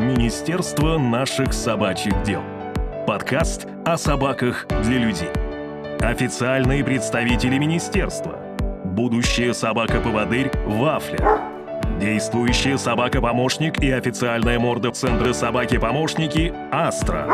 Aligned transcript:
Министерство 0.00 0.96
наших 0.96 1.52
собачьих 1.52 2.22
дел. 2.22 2.40
Подкаст 3.06 3.66
о 3.84 3.98
собаках 3.98 4.66
для 4.82 4.96
людей. 4.96 5.28
Официальные 6.00 6.82
представители 6.82 7.58
министерства. 7.58 8.38
Будущая 8.82 9.52
собака-поводырь 9.52 10.50
Вафля. 10.64 11.42
Действующая 12.00 12.78
собака-помощник 12.78 13.82
и 13.82 13.90
официальная 13.90 14.58
морда 14.58 14.90
Центра 14.90 15.34
собаки-помощники 15.34 16.54
Астра. 16.72 17.28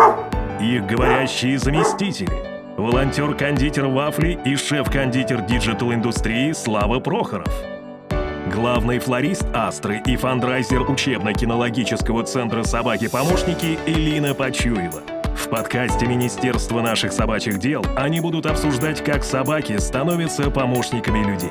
Их 0.60 0.84
говорящие 0.86 1.60
заместители. 1.60 2.32
Волонтер-кондитер 2.76 3.86
Вафли 3.86 4.40
и 4.44 4.56
шеф-кондитер 4.56 5.42
digital-индустрии 5.42 6.50
Слава 6.50 6.98
Прохоров. 6.98 7.75
Главный 8.52 9.00
флорист 9.00 9.44
Астры 9.52 10.00
и 10.06 10.14
фандрайзер 10.14 10.88
учебно-кинологического 10.88 12.22
центра 12.22 12.62
«Собаки-помощники» 12.62 13.76
Элина 13.86 14.34
Почуева. 14.34 15.02
В 15.34 15.48
подкасте 15.48 16.06
Министерства 16.06 16.80
наших 16.80 17.12
собачьих 17.12 17.58
дел 17.58 17.84
они 17.96 18.20
будут 18.20 18.46
обсуждать, 18.46 19.02
как 19.02 19.24
собаки 19.24 19.76
становятся 19.78 20.48
помощниками 20.52 21.26
людей. 21.28 21.50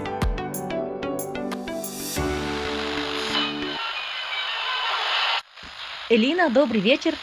Элина, 6.09 6.49
добрый 6.49 6.79
вечер. 6.79 7.13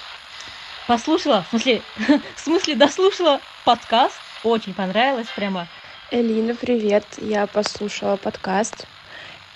Послушала, 0.87 1.47
в 1.47 1.49
смысле, 1.49 1.81
в 2.37 2.41
смысле 2.41 2.75
дослушала 2.75 3.41
подкаст. 3.65 4.21
Очень 4.45 4.75
понравилось 4.75 5.29
прямо. 5.35 5.67
Элина, 6.11 6.55
привет. 6.55 7.07
Я 7.17 7.47
послушала 7.47 8.17
подкаст. 8.17 8.87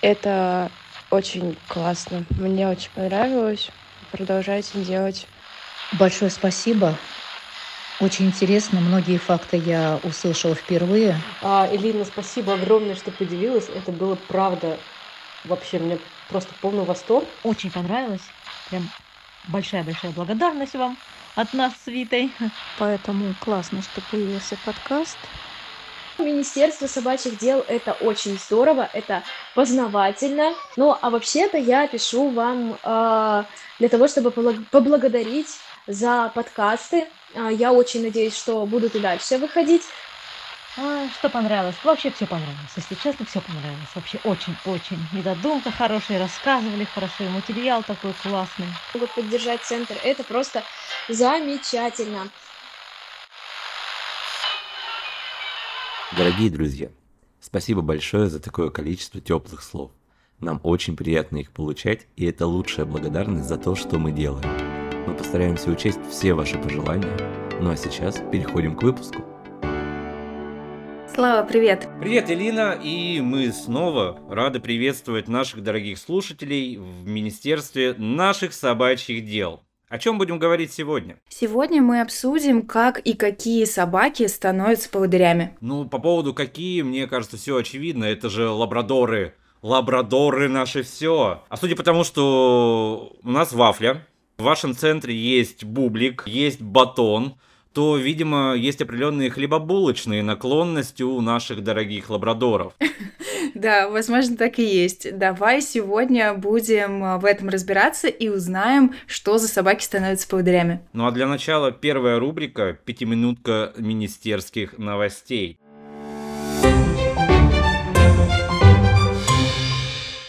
Это 0.07 0.71
очень 1.11 1.57
классно. 1.67 2.25
Мне 2.39 2.69
очень 2.69 2.91
понравилось. 2.95 3.71
Продолжайте 4.13 4.79
делать. 4.85 5.27
Большое 5.99 6.31
спасибо. 6.31 6.95
Очень 7.99 8.27
интересно. 8.27 8.79
Многие 8.79 9.19
факты 9.19 9.57
я 9.57 9.99
услышала 10.05 10.55
впервые. 10.55 11.21
А, 11.43 11.69
Элина, 11.73 12.05
спасибо 12.05 12.55
огромное, 12.55 12.95
что 12.95 13.11
поделилась. 13.11 13.69
Это 13.69 13.91
было 13.91 14.15
правда. 14.15 14.79
Вообще, 15.43 15.81
мне 15.81 15.99
просто 16.29 16.55
полный 16.61 16.85
восторг. 16.85 17.27
Очень 17.43 17.73
понравилось. 17.73 18.23
Прям 18.71 18.89
большая-большая 19.49 20.13
благодарность 20.13 20.77
вам 20.77 20.97
от 21.35 21.53
нас 21.53 21.73
с 21.85 21.89
Витой. 21.89 22.33
Поэтому 22.79 23.35
классно, 23.41 23.83
что 23.83 24.01
появился 24.09 24.57
подкаст. 24.65 25.19
Министерство 26.23 26.87
собачьих 26.87 27.39
дел– 27.39 27.65
это 27.69 27.93
очень 27.93 28.39
здорово, 28.39 28.89
это 28.93 29.23
познавательно. 29.55 30.55
Ну, 30.77 30.97
а 31.01 31.11
вообще-то 31.11 31.59
я 31.59 31.87
пишу 31.87 32.31
вам 32.31 32.79
э, 32.83 33.45
для 33.79 33.89
того, 33.89 34.09
чтобы 34.09 34.31
поблагодарить 34.31 35.59
за 35.87 36.31
подкасты. 36.35 37.07
Э, 37.35 37.51
я 37.53 37.73
очень 37.73 38.03
надеюсь, 38.03 38.37
что 38.37 38.67
будут 38.67 38.95
и 38.95 39.01
дальше 39.01 39.39
выходить. 39.39 39.83
А, 40.79 41.09
что 41.09 41.31
понравилось? 41.31 41.77
Вообще 41.83 42.11
все 42.11 42.27
понравилось. 42.27 42.73
Если 42.77 42.97
честно, 42.97 43.25
все 43.25 43.41
понравилось. 43.41 43.89
Вообще 43.95 44.21
очень-очень. 44.25 44.99
И 45.19 45.23
задумка 45.23 45.71
хорошая, 45.71 46.19
рассказывали 46.19 46.85
хорошо, 46.85 47.25
материал 47.25 47.83
такой 47.83 48.13
классный. 48.23 48.67
Могут 48.93 49.11
поддержать 49.13 49.63
центр. 49.63 49.97
Это 50.05 50.23
просто 50.23 50.63
замечательно. 51.09 52.29
Дорогие 56.17 56.49
друзья, 56.49 56.89
спасибо 57.41 57.83
большое 57.83 58.31
за 58.31 58.41
такое 58.41 58.71
количество 58.71 59.21
теплых 59.21 59.63
слов. 59.63 59.91
Нам 60.41 60.61
очень 60.63 60.97
приятно 60.97 61.37
их 61.37 61.51
получать, 61.51 62.07
и 62.17 62.25
это 62.25 62.47
лучшая 62.47 62.87
благодарность 62.87 63.47
за 63.47 63.59
то, 63.59 63.75
что 63.75 63.99
мы 63.99 64.13
делаем. 64.13 64.49
Мы 65.07 65.13
постараемся 65.15 65.71
учесть 65.71 65.99
все 66.11 66.33
ваши 66.33 66.57
пожелания. 66.57 67.15
Ну 67.61 67.71
а 67.71 67.77
сейчас 67.77 68.23
переходим 68.33 68.77
к 68.77 68.83
выпуску. 68.83 69.27
Слава, 71.15 71.47
привет! 71.47 71.87
Привет, 72.01 72.31
Элина, 72.31 72.81
и 72.83 73.21
мы 73.21 73.53
снова 73.53 74.19
рады 74.31 74.59
приветствовать 74.59 75.29
наших 75.29 75.63
дорогих 75.63 75.99
слушателей 75.99 76.79
в 76.79 77.07
Министерстве 77.07 77.93
наших 77.93 78.55
собачьих 78.55 79.27
дел. 79.27 79.66
О 79.89 79.99
чем 79.99 80.19
будем 80.19 80.41
говорить 80.41 80.73
сегодня? 80.73 81.17
Сегодня 81.29 81.81
мы 81.81 82.01
обсудим, 82.01 82.63
как 82.63 82.99
и 82.99 83.15
какие 83.15 83.65
собаки 83.67 84.27
становятся 84.27 84.91
поводырями. 84.91 85.57
Ну, 85.61 85.85
по 85.85 86.01
поводу 86.01 86.35
какие, 86.35 86.83
мне 86.83 87.07
кажется, 87.07 87.37
все 87.37 87.57
очевидно. 87.57 88.05
Это 88.05 88.29
же 88.29 88.49
лабрадоры. 88.49 89.35
Лабрадоры 89.63 90.49
наши 90.49 90.83
все. 90.83 91.45
А 91.49 91.57
судя 91.57 91.77
по 91.77 91.85
тому, 91.85 92.03
что 92.03 93.13
у 93.23 93.31
нас 93.31 93.53
вафля, 93.53 94.05
в 94.39 94.43
вашем 94.43 94.75
центре 94.75 95.15
есть 95.15 95.63
бублик, 95.63 96.25
есть 96.27 96.61
батон, 96.61 97.37
то, 97.77 97.99
видимо, 97.99 98.55
есть 98.55 98.81
определенные 98.81 99.29
хлебобулочные 99.29 100.23
наклонности 100.23 101.03
у 101.03 101.21
наших 101.21 101.63
дорогих 101.63 102.09
лабрадоров. 102.09 102.73
Да, 103.55 103.89
возможно, 103.89 104.37
так 104.37 104.59
и 104.59 104.65
есть. 104.65 105.17
Давай 105.17 105.63
сегодня 105.63 106.35
будем 106.35 107.03
а, 107.03 107.17
в 107.17 107.25
этом 107.25 107.49
разбираться 107.49 108.09
и 108.09 108.29
узнаем, 108.29 108.95
что 109.07 109.39
за 109.39 109.49
собаки 109.49 109.83
становятся 109.83 110.29
поводырями. 110.29 110.81
Ну 110.93 111.07
а 111.07 111.11
для 111.11 111.27
начала 111.27 111.73
первая 111.73 112.19
рубрика 112.19 112.79
«Пятиминутка 112.85 113.73
министерских 113.79 114.77
новостей». 114.77 115.59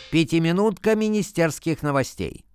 Пятиминутка 0.10 0.96
министерских 0.96 1.84
новостей. 1.84 2.46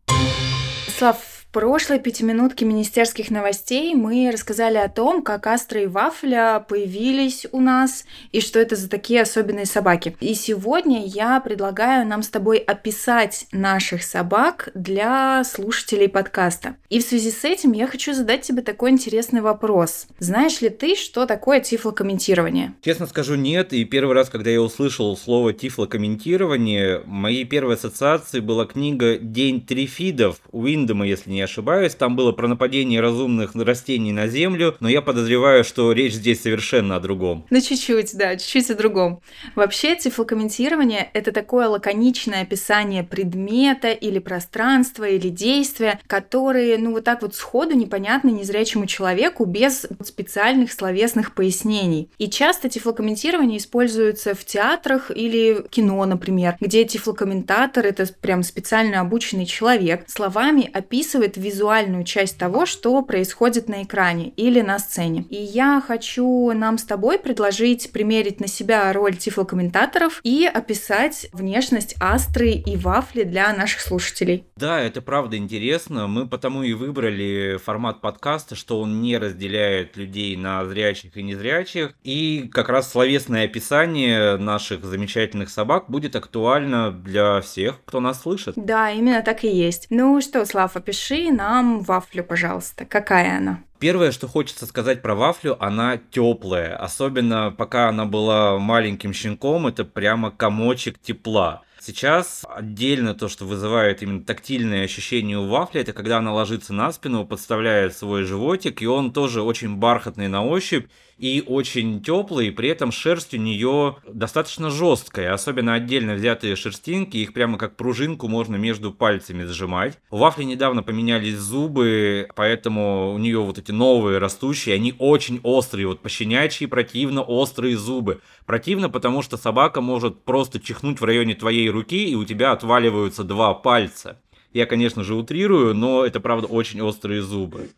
Слав, 0.97 1.19
прошлой 1.53 2.01
пятиминутке 2.01 2.65
министерских 2.65 3.31
новостей 3.31 3.95
мы 3.95 4.31
рассказали 4.33 4.79
о 4.79 4.89
том, 4.89 5.23
как 5.23 5.47
Астра 5.47 5.83
и 5.83 5.87
Вафля 5.87 6.65
появились 6.67 7.47
у 7.53 7.61
нас 7.61 8.05
и 8.33 8.41
что 8.41 8.59
это 8.59 8.75
за 8.75 8.89
такие 8.89 9.21
особенные 9.23 9.67
собаки. 9.67 10.17
И 10.21 10.35
сегодня 10.35 11.05
я 11.05 11.39
предлагаю 11.41 12.07
нам 12.07 12.23
с 12.23 12.29
тобой 12.29 12.57
описать 12.57 13.47
наших 13.53 14.03
собак 14.03 14.71
для 14.75 15.45
слушателей 15.45 16.09
подкаста. 16.09 16.77
И 16.89 17.01
в 17.01 17.03
связи 17.03 17.31
с 17.31 17.45
этим 17.45 17.73
я 17.73 17.87
хочу 17.87 18.15
задать 18.15 18.43
тебе 18.43 18.63
такой 18.63 18.91
интересный 18.91 19.43
вопрос. 19.43 20.07
Знаешь 20.19 20.61
ли 20.63 20.71
ты, 20.71 20.97
что 20.97 21.27
такое 21.27 21.61
тифлокомментирование? 21.61 22.75
Честно 22.81 23.07
скажу, 23.07 23.35
нет. 23.35 23.75
И 23.75 23.85
первый 23.85 24.15
раз, 24.15 24.31
когда 24.31 24.51
я 24.51 24.63
услышал 24.63 25.17
слово 25.19 25.53
тифлокомментирование, 25.53 27.03
моей 27.05 27.45
первой 27.45 27.75
ассоциацией 27.75 28.43
была 28.43 28.65
книга 28.65 29.19
«День 29.19 29.61
трифидов» 29.61 30.41
Уиндома, 30.51 31.07
если 31.07 31.31
не 31.31 31.42
ошибаюсь. 31.43 31.95
Там 31.95 32.17
было 32.17 32.33
про 32.33 32.49
нападение 32.49 33.01
разумных 33.01 33.55
растений 33.55 34.13
на 34.13 34.29
Землю, 34.29 34.77
но 34.81 34.89
я 34.89 35.03
подозреваю, 35.03 35.65
что 35.65 35.93
речь 35.93 36.15
здесь 36.15 36.43
совершенно 36.43 36.97
о 36.97 37.01
другом. 37.01 37.47
Ну, 37.51 37.61
чуть-чуть, 37.61 38.17
да, 38.17 38.37
чуть-чуть 38.37 38.71
о 38.71 38.75
другом. 38.75 39.21
Вообще, 39.55 39.97
тифлокомментирование— 39.97 41.09
это 41.13 41.33
такое 41.33 41.69
лаконичное 41.69 42.43
описание 42.43 43.05
предмета 43.05 43.93
или 43.93 44.19
пространства, 44.19 45.05
или 45.05 45.29
действия, 45.29 46.01
которые, 46.07 46.79
ну, 46.79 46.93
вот 46.93 47.05
так 47.05 47.23
вот 47.23 47.35
сходу 47.35 47.75
непонятны 47.75 48.31
незрячему 48.31 48.87
человеку 48.87 49.45
без 49.45 49.87
специальных 50.03 50.73
словесных 50.73 51.35
пояснений. 51.35 52.09
И 52.19 52.29
часто 52.29 52.69
тифлокомментирование 52.69 53.59
используется 53.59 54.35
в 54.35 54.45
театрах 54.45 55.11
или 55.15 55.65
кино, 55.71 56.05
например, 56.05 56.57
где 56.61 56.85
тифлокомментатор— 56.85 57.87
это 57.87 58.07
прям 58.21 58.43
специально 58.43 59.01
обученный 59.01 59.47
человек, 59.47 60.05
словами 60.07 60.71
описывает 60.73 61.32
описывает 61.33 61.37
визуальную 61.37 62.05
часть 62.05 62.39
того, 62.39 62.67
что 62.67 63.03
происходит 63.03 63.69
на 63.69 63.83
экране 63.83 64.33
или 64.37 64.61
на 64.61 64.79
сцене. 64.79 65.25
И 65.31 65.37
я 65.37 65.83
хочу 65.87 66.53
нам 66.53 66.79
с 66.79 66.85
тобой 66.85 67.19
предложить 67.19 67.93
примерить 67.93 68.41
на 68.41 68.47
себя 68.47 68.93
роль 68.93 69.17
тифлокомментаторов 69.17 70.21
и 70.25 70.47
описать 70.53 71.29
внешность 71.33 71.95
Астры 72.01 72.51
и 72.51 72.77
Вафли 72.77 73.25
для 73.25 73.53
наших 73.55 73.81
слушателей. 73.81 74.45
Да, 74.57 74.81
это 74.81 75.03
правда 75.03 75.37
интересно. 75.37 76.07
Мы 76.07 76.27
потому 76.29 76.63
и 76.63 76.73
выбрали 76.73 77.59
формат 77.63 78.01
подкаста, 78.01 78.55
что 78.55 78.81
он 78.81 79.01
не 79.01 79.19
разделяет 79.19 79.97
людей 79.97 80.37
на 80.37 80.65
зрячих 80.65 81.17
и 81.17 81.23
незрячих. 81.23 81.95
И 82.03 82.49
как 82.53 82.69
раз 82.69 82.91
словесное 82.91 83.45
описание 83.45 84.37
наших 84.37 84.85
замечательных 84.85 85.51
собак 85.51 85.85
будет 85.89 86.17
актуально 86.17 86.91
для 86.91 87.41
всех, 87.41 87.81
кто 87.85 88.01
нас 88.01 88.23
слышит. 88.23 88.55
Да, 88.57 88.91
именно 88.91 89.23
так 89.23 89.45
и 89.45 89.49
есть. 89.49 89.87
Ну 89.91 90.21
что, 90.21 90.45
Слав, 90.45 90.77
опиши 90.77 91.22
нам 91.31 91.81
вафлю, 91.81 92.25
пожалуйста. 92.25 92.85
Какая 92.85 93.39
она? 93.39 93.61
Первое, 93.79 94.13
что 94.13 94.29
хочется 94.29 94.67
сказать 94.67 95.03
про 95.03 95.15
вафлю, 95.15 95.57
она 95.63 95.99
теплая. 96.11 96.77
Особенно 96.77 97.51
пока 97.51 97.89
она 97.89 98.05
была 98.05 98.59
маленьким 98.59 99.13
щенком, 99.13 99.67
это 99.67 99.85
прямо 99.85 100.31
комочек 100.31 100.99
тепла. 101.01 101.63
Сейчас 101.81 102.45
отдельно 102.49 103.13
то, 103.13 103.27
что 103.27 103.45
вызывает 103.45 104.03
именно 104.03 104.23
тактильное 104.23 104.85
ощущение 104.85 105.37
у 105.37 105.49
вафли, 105.49 105.81
это 105.81 105.93
когда 105.93 106.19
она 106.19 106.33
ложится 106.33 106.73
на 106.73 106.93
спину, 106.93 107.27
подставляет 107.27 107.97
свой 107.97 108.23
животик, 108.23 108.83
и 108.83 108.87
он 108.87 109.13
тоже 109.13 109.43
очень 109.43 109.75
бархатный 109.75 110.29
на 110.29 110.45
ощупь 110.45 110.87
и 111.19 111.43
очень 111.47 112.03
теплый, 112.03 112.51
при 112.53 112.69
этом 112.69 112.93
шерсть 112.93 113.35
у 113.35 113.37
нее 113.37 113.97
достаточно 114.07 114.71
жесткая, 114.71 115.33
особенно 115.33 115.75
отдельно 115.75 116.15
взятые 116.15 116.57
шерстинки, 116.57 117.17
их 117.17 117.33
прямо 117.33 117.59
как 117.59 117.77
пружинку 117.77 118.29
можно 118.29 118.57
между 118.57 118.93
пальцами 118.93 119.45
сжимать. 119.45 119.99
У 120.11 120.17
вафли 120.17 120.45
недавно 120.45 120.83
поменялись 120.83 121.37
зубы, 121.37 122.29
поэтому 122.35 123.13
у 123.13 123.19
нее 123.19 123.41
вот 123.41 123.59
эти 123.59 123.71
новые 123.71 124.19
растущие, 124.19 124.75
они 124.75 124.95
очень 124.99 125.41
острые, 125.43 125.87
вот 125.87 126.01
пощенячьи 126.01 126.67
противно 126.67 127.23
острые 127.23 127.77
зубы. 127.77 128.21
Противно, 128.47 128.91
потому 128.91 129.23
что 129.23 129.37
собака 129.37 129.81
может 129.81 130.25
просто 130.25 130.61
чихнуть 130.61 131.01
в 131.01 131.05
районе 131.05 131.35
твоей 131.35 131.71
руки, 131.71 132.11
и 132.11 132.15
у 132.15 132.25
тебя 132.25 132.53
отваливаются 132.53 133.25
два 133.25 133.55
пальца. 133.55 134.21
Я, 134.53 134.67
конечно 134.67 135.03
же, 135.03 135.15
утрирую, 135.15 135.75
но 135.75 136.05
это 136.05 136.21
правда 136.21 136.47
очень 136.47 136.83
острые 136.83 137.23
зубы. 137.23 137.71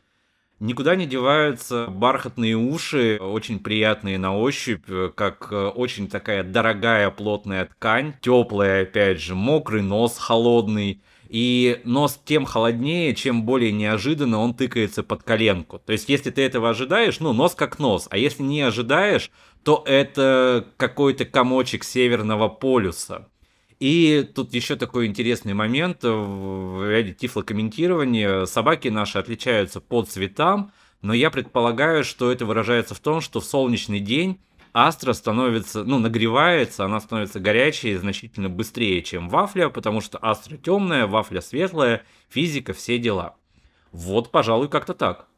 Никуда 0.61 0.95
не 0.95 1.07
деваются 1.07 1.89
бархатные 1.89 2.57
уши, 2.57 3.19
очень 3.21 3.59
приятные 3.59 4.19
на 4.19 4.39
ощупь, 4.39 4.87
как 5.15 5.49
э, 5.51 5.67
очень 5.67 6.09
такая 6.09 6.45
дорогая 6.45 7.11
плотная 7.11 7.67
ткань, 7.67 8.15
теплая, 8.21 8.83
опять 8.83 9.21
же, 9.21 9.35
мокрый 9.35 9.83
нос 9.83 10.17
холодный. 10.17 11.03
И 11.29 11.81
нос 11.85 12.21
тем 12.25 12.45
холоднее, 12.45 13.15
чем 13.15 13.43
более 13.45 13.73
неожиданно 13.73 14.39
он 14.39 14.55
тыкается 14.55 15.03
под 15.03 15.25
коленку. 15.25 15.81
То 15.81 15.93
есть, 15.93 16.09
если 16.09 16.31
ты 16.31 16.43
этого 16.43 16.71
ожидаешь, 16.71 17.19
ну, 17.19 17.33
нос 17.33 17.57
как 17.57 17.81
нос. 17.81 18.07
А 18.11 18.17
если 18.17 18.45
не 18.45 18.61
ожидаешь, 18.63 19.33
то 19.65 19.83
это 19.87 20.67
какой-то 20.77 21.25
комочек 21.25 21.83
северного 21.83 22.49
полюса. 22.49 23.29
И 23.81 24.29
тут 24.35 24.55
еще 24.55 24.77
такой 24.77 25.07
интересный 25.07 25.55
момент 25.55 26.03
в 26.03 26.89
ряде 26.89 27.13
тифлокомментирования. 27.13 28.45
Собаки 28.47 28.89
наши 28.89 29.19
отличаются 29.19 29.81
по 29.81 30.03
цветам, 30.03 30.73
но 31.03 31.13
я 31.13 31.31
предполагаю, 31.31 32.05
что 32.05 32.31
это 32.33 32.47
выражается 32.47 32.95
в 32.95 33.01
том, 33.01 33.21
что 33.21 33.41
в 33.41 33.45
солнечный 33.45 34.01
день 34.01 34.41
астра 34.73 35.13
становится, 35.13 35.85
ну, 35.85 35.99
нагревается, 35.99 36.85
она 36.85 37.01
становится 37.01 37.41
горячей 37.41 37.95
значительно 37.97 38.49
быстрее, 38.49 39.03
чем 39.03 39.29
вафля, 39.29 39.69
потому 39.69 40.01
что 40.01 40.19
астра 40.21 40.57
темная, 40.57 41.07
вафля 41.07 41.41
светлая, 41.41 42.03
физика, 42.29 42.73
все 42.73 42.99
дела. 42.99 43.37
Вот, 43.93 44.31
пожалуй, 44.31 44.69
как-то 44.69 44.95
так. 44.95 45.29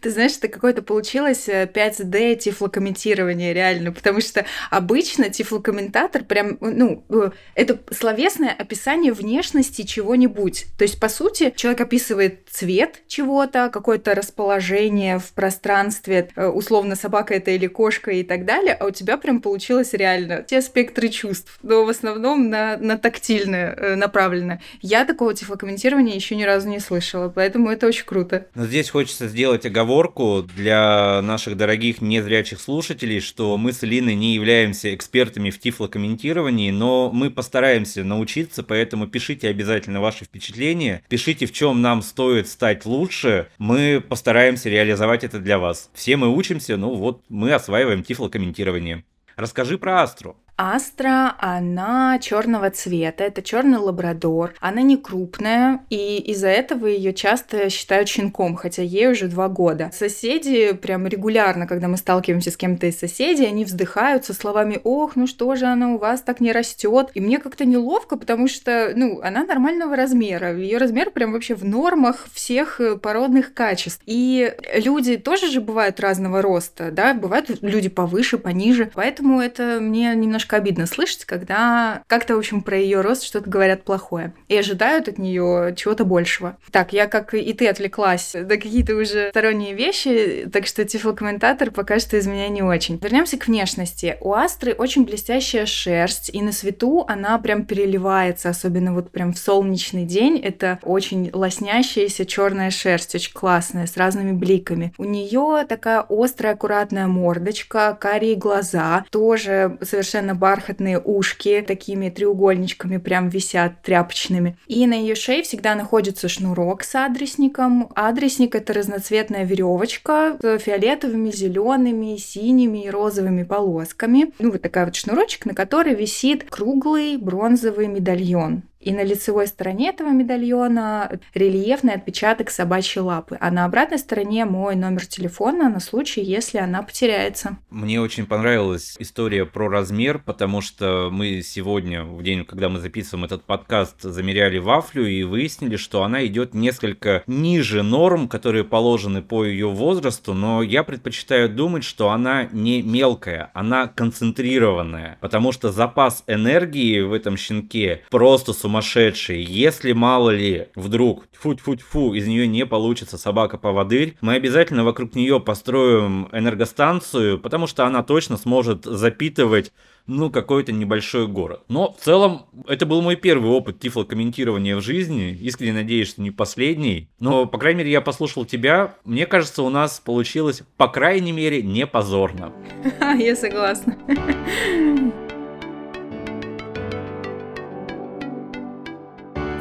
Ты 0.00 0.10
знаешь, 0.10 0.36
это 0.36 0.48
какое-то 0.48 0.82
получилось 0.82 1.48
5D 1.48 2.14
э, 2.14 2.36
тифлокомментирование, 2.36 3.52
реально, 3.52 3.92
потому 3.92 4.20
что 4.20 4.46
обычно 4.70 5.30
тифлокомментатор 5.30 6.24
прям, 6.24 6.56
ну, 6.60 7.04
э, 7.08 7.30
это 7.54 7.78
словесное 7.90 8.50
описание 8.50 9.12
внешности 9.12 9.82
чего-нибудь. 9.82 10.66
То 10.78 10.82
есть, 10.82 10.98
по 10.98 11.08
сути, 11.08 11.52
человек 11.56 11.80
описывает 11.82 12.48
цвет 12.50 13.02
чего-то, 13.06 13.70
какое-то 13.72 14.14
расположение 14.14 15.18
в 15.18 15.32
пространстве, 15.32 16.30
э, 16.34 16.46
условно, 16.46 16.96
собака 16.96 17.34
это 17.34 17.50
или 17.50 17.66
кошка 17.66 18.10
и 18.10 18.22
так 18.22 18.44
далее, 18.44 18.74
а 18.74 18.86
у 18.86 18.90
тебя 18.90 19.16
прям 19.16 19.40
получилось 19.40 19.92
реально 19.92 20.42
те 20.42 20.62
спектры 20.62 21.08
чувств, 21.08 21.58
но 21.62 21.84
в 21.84 21.88
основном 21.88 22.48
на, 22.48 22.76
на 22.76 22.96
тактильное 22.96 23.96
направлено. 23.96 24.60
Я 24.80 25.04
такого 25.04 25.34
тифлокомментирования 25.34 26.14
еще 26.14 26.36
ни 26.36 26.44
разу 26.44 26.68
не 26.68 26.80
слышала, 26.80 27.28
поэтому 27.28 27.70
это 27.70 27.86
очень 27.86 28.04
круто. 28.04 28.46
Но 28.54 28.66
здесь 28.66 28.90
хочется 28.90 29.28
сделать 29.40 29.64
оговорку 29.64 30.42
для 30.54 31.22
наших 31.22 31.56
дорогих 31.56 32.02
незрячих 32.02 32.60
слушателей, 32.60 33.20
что 33.20 33.56
мы 33.56 33.72
с 33.72 33.80
Линой 33.80 34.14
не 34.14 34.34
являемся 34.34 34.94
экспертами 34.94 35.48
в 35.48 35.58
тифлокомментировании, 35.58 36.70
но 36.70 37.10
мы 37.10 37.30
постараемся 37.30 38.04
научиться, 38.04 38.62
поэтому 38.62 39.06
пишите 39.06 39.48
обязательно 39.48 40.02
ваши 40.02 40.26
впечатления, 40.26 41.02
пишите, 41.08 41.46
в 41.46 41.52
чем 41.52 41.80
нам 41.80 42.02
стоит 42.02 42.48
стать 42.48 42.84
лучше, 42.84 43.48
мы 43.56 44.04
постараемся 44.06 44.68
реализовать 44.68 45.24
это 45.24 45.38
для 45.38 45.58
вас. 45.58 45.88
Все 45.94 46.18
мы 46.18 46.28
учимся, 46.28 46.76
ну 46.76 46.94
вот 46.94 47.22
мы 47.30 47.54
осваиваем 47.54 48.04
тифлокомментирование. 48.04 49.04
Расскажи 49.36 49.78
про 49.78 50.02
Астру. 50.02 50.36
Астра, 50.62 51.36
она 51.38 52.18
черного 52.18 52.68
цвета, 52.70 53.24
это 53.24 53.40
черный 53.40 53.78
лабрадор, 53.78 54.52
она 54.60 54.82
не 54.82 54.98
крупная, 54.98 55.80
и 55.88 56.18
из-за 56.18 56.48
этого 56.48 56.84
ее 56.84 57.14
часто 57.14 57.70
считают 57.70 58.10
щенком, 58.10 58.56
хотя 58.56 58.82
ей 58.82 59.08
уже 59.08 59.28
два 59.28 59.48
года. 59.48 59.90
Соседи 59.94 60.72
прям 60.74 61.06
регулярно, 61.06 61.66
когда 61.66 61.88
мы 61.88 61.96
сталкиваемся 61.96 62.50
с 62.50 62.58
кем-то 62.58 62.88
из 62.88 62.98
соседей, 62.98 63.46
они 63.46 63.64
вздыхают 63.64 64.26
со 64.26 64.34
словами 64.34 64.78
«Ох, 64.84 65.16
ну 65.16 65.26
что 65.26 65.54
же 65.54 65.64
она 65.64 65.94
у 65.94 65.98
вас 65.98 66.20
так 66.20 66.40
не 66.40 66.52
растет?» 66.52 67.08
И 67.14 67.20
мне 67.20 67.38
как-то 67.38 67.64
неловко, 67.64 68.18
потому 68.18 68.46
что, 68.46 68.92
ну, 68.94 69.18
она 69.22 69.46
нормального 69.46 69.96
размера, 69.96 70.54
ее 70.54 70.76
размер 70.76 71.10
прям 71.10 71.32
вообще 71.32 71.54
в 71.54 71.64
нормах 71.64 72.26
всех 72.34 72.82
э, 72.82 72.98
породных 72.98 73.54
качеств. 73.54 74.02
И 74.04 74.54
люди 74.74 75.16
тоже 75.16 75.50
же 75.50 75.62
бывают 75.62 76.00
разного 76.00 76.42
роста, 76.42 76.90
да, 76.90 77.14
бывают 77.14 77.48
люди 77.62 77.88
повыше, 77.88 78.36
пониже, 78.36 78.90
поэтому 78.94 79.40
это 79.40 79.78
мне 79.80 80.14
немножко 80.14 80.49
немножко 80.50 80.56
обидно 80.56 80.86
слышать, 80.86 81.24
когда 81.24 82.02
как-то, 82.06 82.34
в 82.34 82.38
общем, 82.38 82.62
про 82.62 82.76
ее 82.76 83.00
рост 83.00 83.22
что-то 83.22 83.48
говорят 83.48 83.84
плохое. 83.84 84.32
И 84.48 84.56
ожидают 84.56 85.08
от 85.08 85.18
нее 85.18 85.74
чего-то 85.76 86.04
большего. 86.04 86.56
Так, 86.70 86.92
я, 86.92 87.06
как 87.06 87.34
и 87.34 87.52
ты, 87.52 87.68
отвлеклась 87.68 88.32
до 88.32 88.56
какие-то 88.56 88.94
уже 88.96 89.30
сторонние 89.30 89.74
вещи, 89.74 90.48
так 90.52 90.66
что 90.66 90.84
тифлокомментатор 90.84 91.70
пока 91.70 91.98
что 91.98 92.16
из 92.16 92.26
меня 92.26 92.48
не 92.48 92.62
очень. 92.62 92.98
Вернемся 93.02 93.36
к 93.38 93.46
внешности. 93.46 94.16
У 94.20 94.32
Астры 94.32 94.72
очень 94.72 95.04
блестящая 95.04 95.66
шерсть, 95.66 96.30
и 96.32 96.42
на 96.42 96.52
свету 96.52 97.04
она 97.08 97.38
прям 97.38 97.64
переливается, 97.64 98.48
особенно 98.48 98.94
вот 98.94 99.10
прям 99.10 99.32
в 99.32 99.38
солнечный 99.38 100.04
день. 100.04 100.38
Это 100.38 100.78
очень 100.82 101.30
лоснящаяся 101.32 102.26
черная 102.26 102.70
шерсть, 102.70 103.14
очень 103.14 103.32
классная, 103.32 103.86
с 103.86 103.96
разными 103.96 104.32
бликами. 104.32 104.92
У 104.98 105.04
нее 105.04 105.64
такая 105.68 106.04
острая, 106.08 106.54
аккуратная 106.54 107.06
мордочка, 107.06 107.96
карие 108.00 108.34
глаза, 108.34 109.04
тоже 109.10 109.78
совершенно 109.82 110.34
бархатные 110.40 110.98
ушки 110.98 111.64
такими 111.64 112.08
треугольничками 112.08 112.96
прям 112.96 113.28
висят 113.28 113.82
тряпочными. 113.82 114.56
И 114.66 114.86
на 114.86 114.94
ее 114.94 115.14
шее 115.14 115.42
всегда 115.42 115.76
находится 115.76 116.28
шнурок 116.28 116.82
с 116.82 116.94
адресником. 116.96 117.90
Адресник 117.94 118.54
это 118.54 118.72
разноцветная 118.72 119.44
веревочка 119.44 120.36
с 120.42 120.58
фиолетовыми, 120.58 121.30
зелеными, 121.30 122.16
синими 122.16 122.86
и 122.86 122.90
розовыми 122.90 123.44
полосками. 123.44 124.32
Ну, 124.38 124.50
вот 124.50 124.62
такая 124.62 124.86
вот 124.86 124.96
шнурочек, 124.96 125.46
на 125.46 125.54
который 125.54 125.94
висит 125.94 126.46
круглый 126.48 127.18
бронзовый 127.18 127.86
медальон. 127.86 128.62
И 128.80 128.92
на 128.92 129.04
лицевой 129.04 129.46
стороне 129.46 129.90
этого 129.90 130.08
медальона 130.08 131.20
рельефный 131.34 131.92
отпечаток 131.92 132.48
собачьей 132.48 133.02
лапы, 133.02 133.36
а 133.38 133.50
на 133.50 133.66
обратной 133.66 133.98
стороне 133.98 134.46
мой 134.46 134.74
номер 134.74 135.04
телефона 135.04 135.68
на 135.68 135.80
случай, 135.80 136.22
если 136.22 136.56
она 136.56 136.82
потеряется. 136.82 137.58
Мне 137.68 138.00
очень 138.00 138.24
понравилась 138.24 138.96
история 138.98 139.44
про 139.44 139.68
размер, 139.68 140.18
потому 140.24 140.62
что 140.62 141.10
мы 141.12 141.42
сегодня, 141.42 142.04
в 142.04 142.22
день, 142.22 142.46
когда 142.46 142.70
мы 142.70 142.80
записываем 142.80 143.26
этот 143.26 143.44
подкаст, 143.44 144.00
замеряли 144.00 144.56
вафлю 144.56 145.06
и 145.06 145.24
выяснили, 145.24 145.76
что 145.76 146.02
она 146.02 146.24
идет 146.24 146.54
несколько 146.54 147.22
ниже 147.26 147.82
норм, 147.82 148.28
которые 148.28 148.64
положены 148.64 149.20
по 149.20 149.44
ее 149.44 149.68
возрасту, 149.68 150.32
но 150.32 150.62
я 150.62 150.84
предпочитаю 150.84 151.50
думать, 151.50 151.84
что 151.84 152.08
она 152.08 152.48
не 152.50 152.80
мелкая, 152.80 153.50
она 153.52 153.88
концентрированная, 153.88 155.18
потому 155.20 155.52
что 155.52 155.70
запас 155.70 156.24
энергии 156.26 157.02
в 157.02 157.12
этом 157.12 157.36
щенке 157.36 158.04
просто 158.08 158.54
сумасшедший 158.54 158.69
сумасшедший. 158.70 159.42
Если 159.42 159.92
мало 159.92 160.30
ли 160.30 160.68
вдруг 160.76 161.24
фу-фу-фу 161.32 162.14
из 162.14 162.28
нее 162.28 162.46
не 162.46 162.64
получится 162.64 163.18
собака-поводырь, 163.18 164.16
мы 164.20 164.34
обязательно 164.34 164.84
вокруг 164.84 165.16
нее 165.16 165.40
построим 165.40 166.28
энергостанцию, 166.32 167.40
потому 167.40 167.66
что 167.66 167.84
она 167.84 168.04
точно 168.04 168.36
сможет 168.36 168.84
запитывать 168.84 169.72
ну, 170.06 170.30
какой-то 170.30 170.72
небольшой 170.72 171.26
город. 171.26 171.62
Но 171.68 171.92
в 171.92 172.02
целом, 172.02 172.46
это 172.68 172.86
был 172.86 173.02
мой 173.02 173.16
первый 173.16 173.50
опыт 173.50 173.80
тифлокомментирования 173.80 174.76
в 174.76 174.82
жизни. 174.82 175.36
Искренне 175.40 175.72
надеюсь, 175.72 176.08
что 176.08 176.22
не 176.22 176.30
последний. 176.30 177.08
Но, 177.18 177.46
по 177.46 177.58
крайней 177.58 177.78
мере, 177.78 177.90
я 177.90 178.00
послушал 178.00 178.44
тебя. 178.44 178.94
Мне 179.04 179.26
кажется, 179.26 179.62
у 179.62 179.68
нас 179.68 180.00
получилось, 180.00 180.62
по 180.76 180.88
крайней 180.88 181.32
мере, 181.32 181.62
не 181.62 181.86
позорно. 181.86 182.52
Я 183.18 183.36
согласна. 183.36 183.96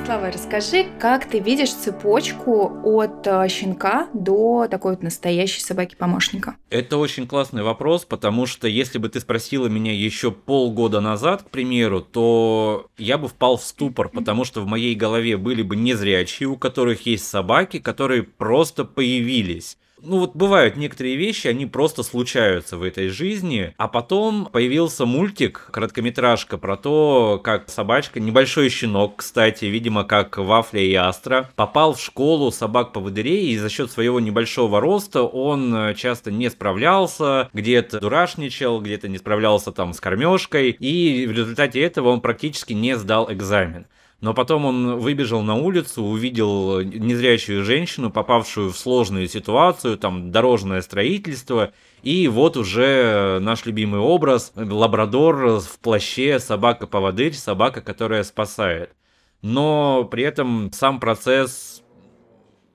Слава, 0.10 0.32
расскажи, 0.32 0.88
как 1.00 1.30
ты 1.30 1.38
видишь 1.38 1.70
цепочку 1.70 2.82
от 2.84 3.28
э, 3.28 3.48
щенка 3.48 4.08
до 4.12 4.68
такой 4.68 4.94
вот 4.94 5.04
настоящей 5.04 5.62
собаки-помощника? 5.62 6.56
Это 6.72 6.98
очень 6.98 7.28
классный 7.28 7.62
вопрос, 7.62 8.06
потому 8.06 8.48
что 8.48 8.68
если 8.68 8.98
бы 8.98 9.10
ты 9.10 9.20
спросила 9.20 9.68
меня 9.68 9.94
еще 9.94 10.32
полгода 10.32 11.00
назад, 11.00 11.44
к 11.44 11.52
примеру, 11.52 12.02
то 12.02 12.88
я 12.98 13.20
бы 13.20 13.28
впал 13.28 13.58
в 13.58 13.64
ступор, 13.64 14.10
потому 14.10 14.46
что 14.46 14.62
в 14.62 14.66
моей 14.66 14.96
голове 14.96 15.38
были 15.38 15.62
бы 15.62 15.76
незрячие, 15.76 16.50
у 16.50 16.58
которых 16.58 17.06
есть 17.06 17.28
собаки, 17.28 17.78
которые 17.78 18.24
просто 18.24 18.86
появились 18.86 19.78
Ну 20.02 20.20
вот 20.20 20.34
бывают 20.34 20.78
некоторые 20.78 21.18
вещи, 21.18 21.48
они 21.48 21.66
просто 21.66 22.04
случаются 22.04 22.78
в 22.78 22.84
этой 22.84 23.10
жизни, 23.10 23.74
а 23.78 23.90
потом 23.90 24.46
появился 24.46 25.06
мультик, 25.06 25.68
короткометражка 25.72 26.58
про 26.58 26.78
то, 26.78 27.40
как 27.44 27.70
собачка, 27.70 28.22
небольшой 28.22 28.70
щенок, 28.70 29.18
кстати, 29.18 29.66
видимо, 29.66 30.06
как 30.06 30.38
Вафля 30.38 30.82
и 30.82 30.94
Астра, 30.94 31.50
попал 31.56 31.96
в 31.96 32.02
школу 32.02 32.50
собак-поводырей, 32.52 33.50
и 33.50 33.58
за 33.58 33.70
счет 33.70 33.92
своего 33.92 34.22
небольшого 34.22 34.80
роста 34.80 35.24
он 35.24 35.76
э, 35.76 35.96
часто 35.96 36.32
не 36.32 36.50
справлялся, 36.50 37.50
где-то 37.54 38.00
дурашничал, 38.00 38.80
где-то 38.80 39.10
не 39.10 39.18
справлялся 39.18 39.74
там 39.74 39.94
с 39.94 40.00
кормежкой, 40.00 40.72
и 40.72 41.28
в 41.28 41.32
результате 41.32 41.82
этого 41.82 42.10
он 42.10 42.22
практически 42.22 42.72
не 42.72 42.98
сдал 42.98 43.32
экзамен. 43.32 43.86
Но 44.22 44.34
потом 44.34 44.66
он 44.66 44.98
выбежал 44.98 45.42
на 45.44 45.56
улицу, 45.56 46.04
увидел 46.04 46.82
незрячую 46.82 47.64
женщину, 47.64 48.12
попавшую 48.12 48.72
в 48.72 48.78
сложную 48.78 49.30
ситуацию, 49.30 49.98
там 49.98 50.32
дорожное 50.32 50.82
строительство, 50.82 51.72
и 52.04 52.28
вот 52.28 52.58
уже 52.58 53.40
наш 53.42 53.66
любимый 53.66 54.02
образ, 54.02 54.52
лабрадор 54.56 55.60
в 55.60 55.80
плаще, 55.80 56.40
собака-поводырь, 56.40 57.34
собака, 57.34 57.82
которая 57.82 58.24
спасает. 58.24 58.94
Но 59.42 60.04
при 60.04 60.24
этом 60.24 60.70
сам 60.74 61.00
процесс 61.00 61.82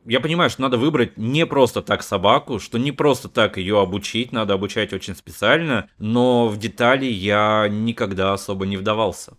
я 0.06 0.20
понимаю, 0.20 0.50
что 0.50 0.62
надо 0.62 0.76
выбрать 0.78 1.16
не 1.16 1.46
просто 1.46 1.82
так 1.82 2.02
собаку, 2.02 2.58
что 2.58 2.78
не 2.78 2.92
просто 2.92 3.28
так 3.28 3.56
ее 3.56 3.80
обучить, 3.80 4.32
надо 4.32 4.54
обучать 4.54 4.92
очень 4.92 5.14
специально, 5.14 5.88
но 5.98 6.48
в 6.48 6.58
детали 6.58 7.06
я 7.06 7.68
никогда 7.70 8.32
особо 8.32 8.66
не 8.66 8.76
вдавался. 8.76 9.36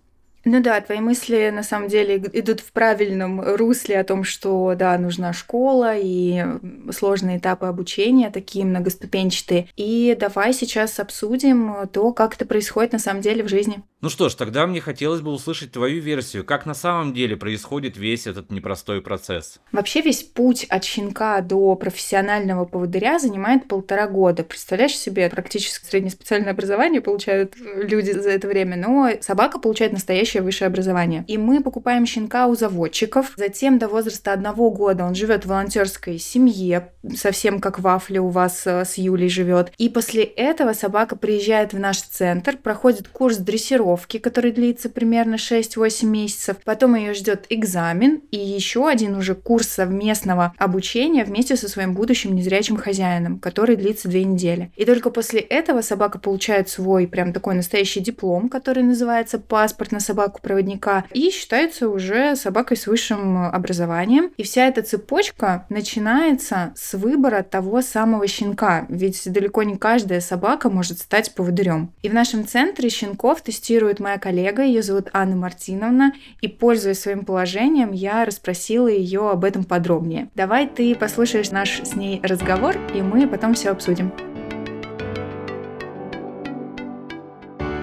Ну 0.47 0.61
да, 0.61 0.79
твои 0.79 0.99
мысли 0.99 1.49
на 1.51 1.63
самом 1.63 1.87
деле 1.87 2.17
идут 2.17 2.59
в 2.59 2.71
правильном 2.71 3.41
русле 3.41 3.99
о 3.99 4.03
том, 4.03 4.23
что 4.23 4.75
да, 4.77 4.95
нужна 4.99 5.33
школа 5.33 5.95
и 5.97 6.45
сложные 6.91 7.39
этапы 7.39 7.65
обучения, 7.65 8.29
такие 8.29 8.63
многоступенчатые. 8.63 9.69
И 9.75 10.15
давай 10.19 10.53
сейчас 10.53 10.99
обсудим 10.99 11.87
то, 11.91 12.13
как 12.13 12.35
это 12.35 12.45
происходит 12.45 12.93
на 12.93 12.99
самом 12.99 13.21
деле 13.21 13.43
в 13.43 13.49
жизни. 13.49 13.81
Ну 14.05 14.09
что 14.09 14.29
ж, 14.29 14.35
тогда 14.35 14.67
мне 14.67 14.81
хотелось 14.81 15.21
бы 15.21 15.31
услышать 15.31 15.71
твою 15.71 15.99
версию, 15.99 16.45
как 16.45 16.67
на 16.67 16.75
самом 16.75 17.11
деле 17.11 17.35
происходит 17.35 17.97
весь 17.97 18.27
этот 18.27 18.51
непростой 18.51 19.01
процесс. 19.01 19.59
Вообще 19.71 20.01
весь 20.01 20.21
путь 20.21 20.63
от 20.65 20.83
щенка 20.83 21.41
до 21.41 21.73
профессионального 21.73 22.65
поводыря 22.65 23.17
занимает 23.17 23.67
полтора 23.67 24.07
года. 24.07 24.43
Представляешь 24.43 24.95
себе, 24.95 25.27
практически 25.27 25.83
среднеспециальное 25.83 26.51
образование 26.51 27.01
получают 27.01 27.55
люди 27.57 28.11
за 28.11 28.29
это 28.29 28.47
время, 28.47 28.77
но 28.77 29.09
собака 29.21 29.57
получает 29.57 29.91
настоящее 29.91 30.43
высшее 30.43 30.67
образование. 30.67 31.25
И 31.27 31.39
мы 31.39 31.63
покупаем 31.63 32.05
щенка 32.05 32.45
у 32.45 32.53
заводчиков, 32.53 33.33
затем 33.37 33.79
до 33.79 33.87
возраста 33.87 34.33
одного 34.33 34.69
года 34.69 35.03
он 35.03 35.15
живет 35.15 35.45
в 35.45 35.49
волонтерской 35.49 36.19
семье, 36.19 36.91
совсем 37.15 37.59
как 37.59 37.79
Вафля 37.79 38.21
у 38.21 38.29
вас 38.29 38.67
э, 38.67 38.85
с 38.85 38.99
Юлей 38.99 39.29
живет. 39.29 39.71
И 39.79 39.89
после 39.89 40.21
этого 40.21 40.73
собака 40.73 41.15
приезжает 41.15 41.73
в 41.73 41.79
наш 41.79 42.01
центр, 42.01 42.55
проходит 42.55 43.07
курс 43.07 43.37
дрессировки, 43.37 43.94
подготовки, 43.95 44.17
который 44.17 44.51
длится 44.51 44.89
примерно 44.89 45.35
6-8 45.35 46.05
месяцев. 46.05 46.57
Потом 46.63 46.95
ее 46.95 47.13
ждет 47.13 47.45
экзамен 47.49 48.21
и 48.31 48.37
еще 48.37 48.87
один 48.87 49.15
уже 49.15 49.35
курс 49.35 49.67
совместного 49.67 50.53
обучения 50.57 51.23
вместе 51.23 51.55
со 51.55 51.69
своим 51.69 51.93
будущим 51.93 52.35
незрячим 52.35 52.77
хозяином, 52.77 53.39
который 53.39 53.75
длится 53.75 54.07
две 54.09 54.23
недели. 54.23 54.71
И 54.75 54.85
только 54.85 55.09
после 55.09 55.39
этого 55.39 55.81
собака 55.81 56.19
получает 56.19 56.69
свой 56.69 57.07
прям 57.07 57.33
такой 57.33 57.55
настоящий 57.55 58.01
диплом, 58.01 58.49
который 58.49 58.83
называется 58.83 59.39
паспорт 59.39 59.91
на 59.91 59.99
собаку-проводника, 59.99 61.05
и 61.13 61.29
считается 61.31 61.89
уже 61.89 62.35
собакой 62.35 62.77
с 62.77 62.87
высшим 62.87 63.37
образованием. 63.37 64.31
И 64.37 64.43
вся 64.43 64.67
эта 64.67 64.81
цепочка 64.81 65.65
начинается 65.69 66.73
с 66.75 66.97
выбора 66.97 67.43
того 67.43 67.81
самого 67.81 68.27
щенка, 68.27 68.85
ведь 68.89 69.31
далеко 69.31 69.63
не 69.63 69.77
каждая 69.77 70.21
собака 70.21 70.69
может 70.69 70.99
стать 70.99 71.33
поводырем. 71.33 71.91
И 72.03 72.09
в 72.09 72.13
нашем 72.13 72.45
центре 72.47 72.89
щенков 72.89 73.41
тестируют 73.41 73.74
комментирует 73.75 73.99
моя 73.99 74.17
коллега, 74.17 74.63
ее 74.63 74.81
зовут 74.81 75.09
Анна 75.11 75.35
Мартиновна, 75.35 76.13
и, 76.39 76.47
пользуясь 76.47 76.99
своим 76.99 77.25
положением, 77.25 77.91
я 77.91 78.23
расспросила 78.23 78.87
ее 78.87 79.29
об 79.29 79.43
этом 79.43 79.65
подробнее. 79.65 80.29
Давай 80.33 80.65
ты 80.65 80.95
послушаешь 80.95 81.51
наш 81.51 81.81
с 81.83 81.93
ней 81.95 82.21
разговор, 82.23 82.77
и 82.93 83.01
мы 83.01 83.27
потом 83.27 83.53
все 83.53 83.71
обсудим. 83.71 84.13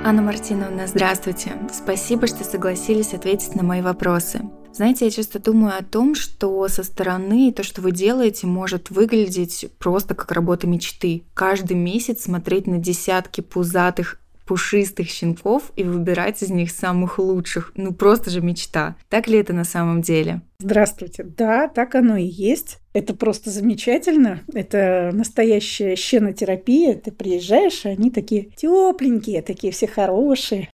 Анна 0.02 0.22
Мартиновна, 0.22 0.86
здравствуйте. 0.86 1.52
Спасибо, 1.70 2.26
что 2.26 2.42
согласились 2.42 3.12
ответить 3.12 3.54
на 3.54 3.62
мои 3.62 3.82
вопросы. 3.82 4.40
Знаете, 4.72 5.04
я 5.04 5.10
часто 5.10 5.38
думаю 5.38 5.76
о 5.78 5.84
том, 5.84 6.14
что 6.14 6.66
со 6.68 6.82
стороны 6.82 7.52
то, 7.52 7.62
что 7.62 7.82
вы 7.82 7.92
делаете, 7.92 8.46
может 8.46 8.88
выглядеть 8.88 9.66
просто 9.78 10.14
как 10.14 10.32
работа 10.32 10.66
мечты. 10.66 11.24
Каждый 11.34 11.76
месяц 11.76 12.22
смотреть 12.22 12.66
на 12.66 12.78
десятки 12.78 13.42
пузатых 13.42 14.21
пушистых 14.46 15.08
щенков 15.08 15.72
и 15.76 15.84
выбирать 15.84 16.42
из 16.42 16.50
них 16.50 16.70
самых 16.70 17.18
лучших. 17.18 17.72
Ну 17.76 17.92
просто 17.92 18.30
же 18.30 18.40
мечта. 18.40 18.96
Так 19.08 19.28
ли 19.28 19.38
это 19.38 19.52
на 19.52 19.64
самом 19.64 20.02
деле? 20.02 20.42
Здравствуйте. 20.58 21.24
Да, 21.24 21.68
так 21.68 21.94
оно 21.94 22.16
и 22.16 22.24
есть. 22.24 22.78
Это 22.92 23.14
просто 23.14 23.50
замечательно. 23.50 24.40
Это 24.52 25.10
настоящая 25.12 25.96
щенотерапия. 25.96 26.94
Ты 26.94 27.10
приезжаешь, 27.10 27.84
и 27.84 27.88
они 27.88 28.10
такие 28.10 28.50
тепленькие, 28.56 29.42
такие 29.42 29.72
все 29.72 29.86
хорошие. 29.86 30.68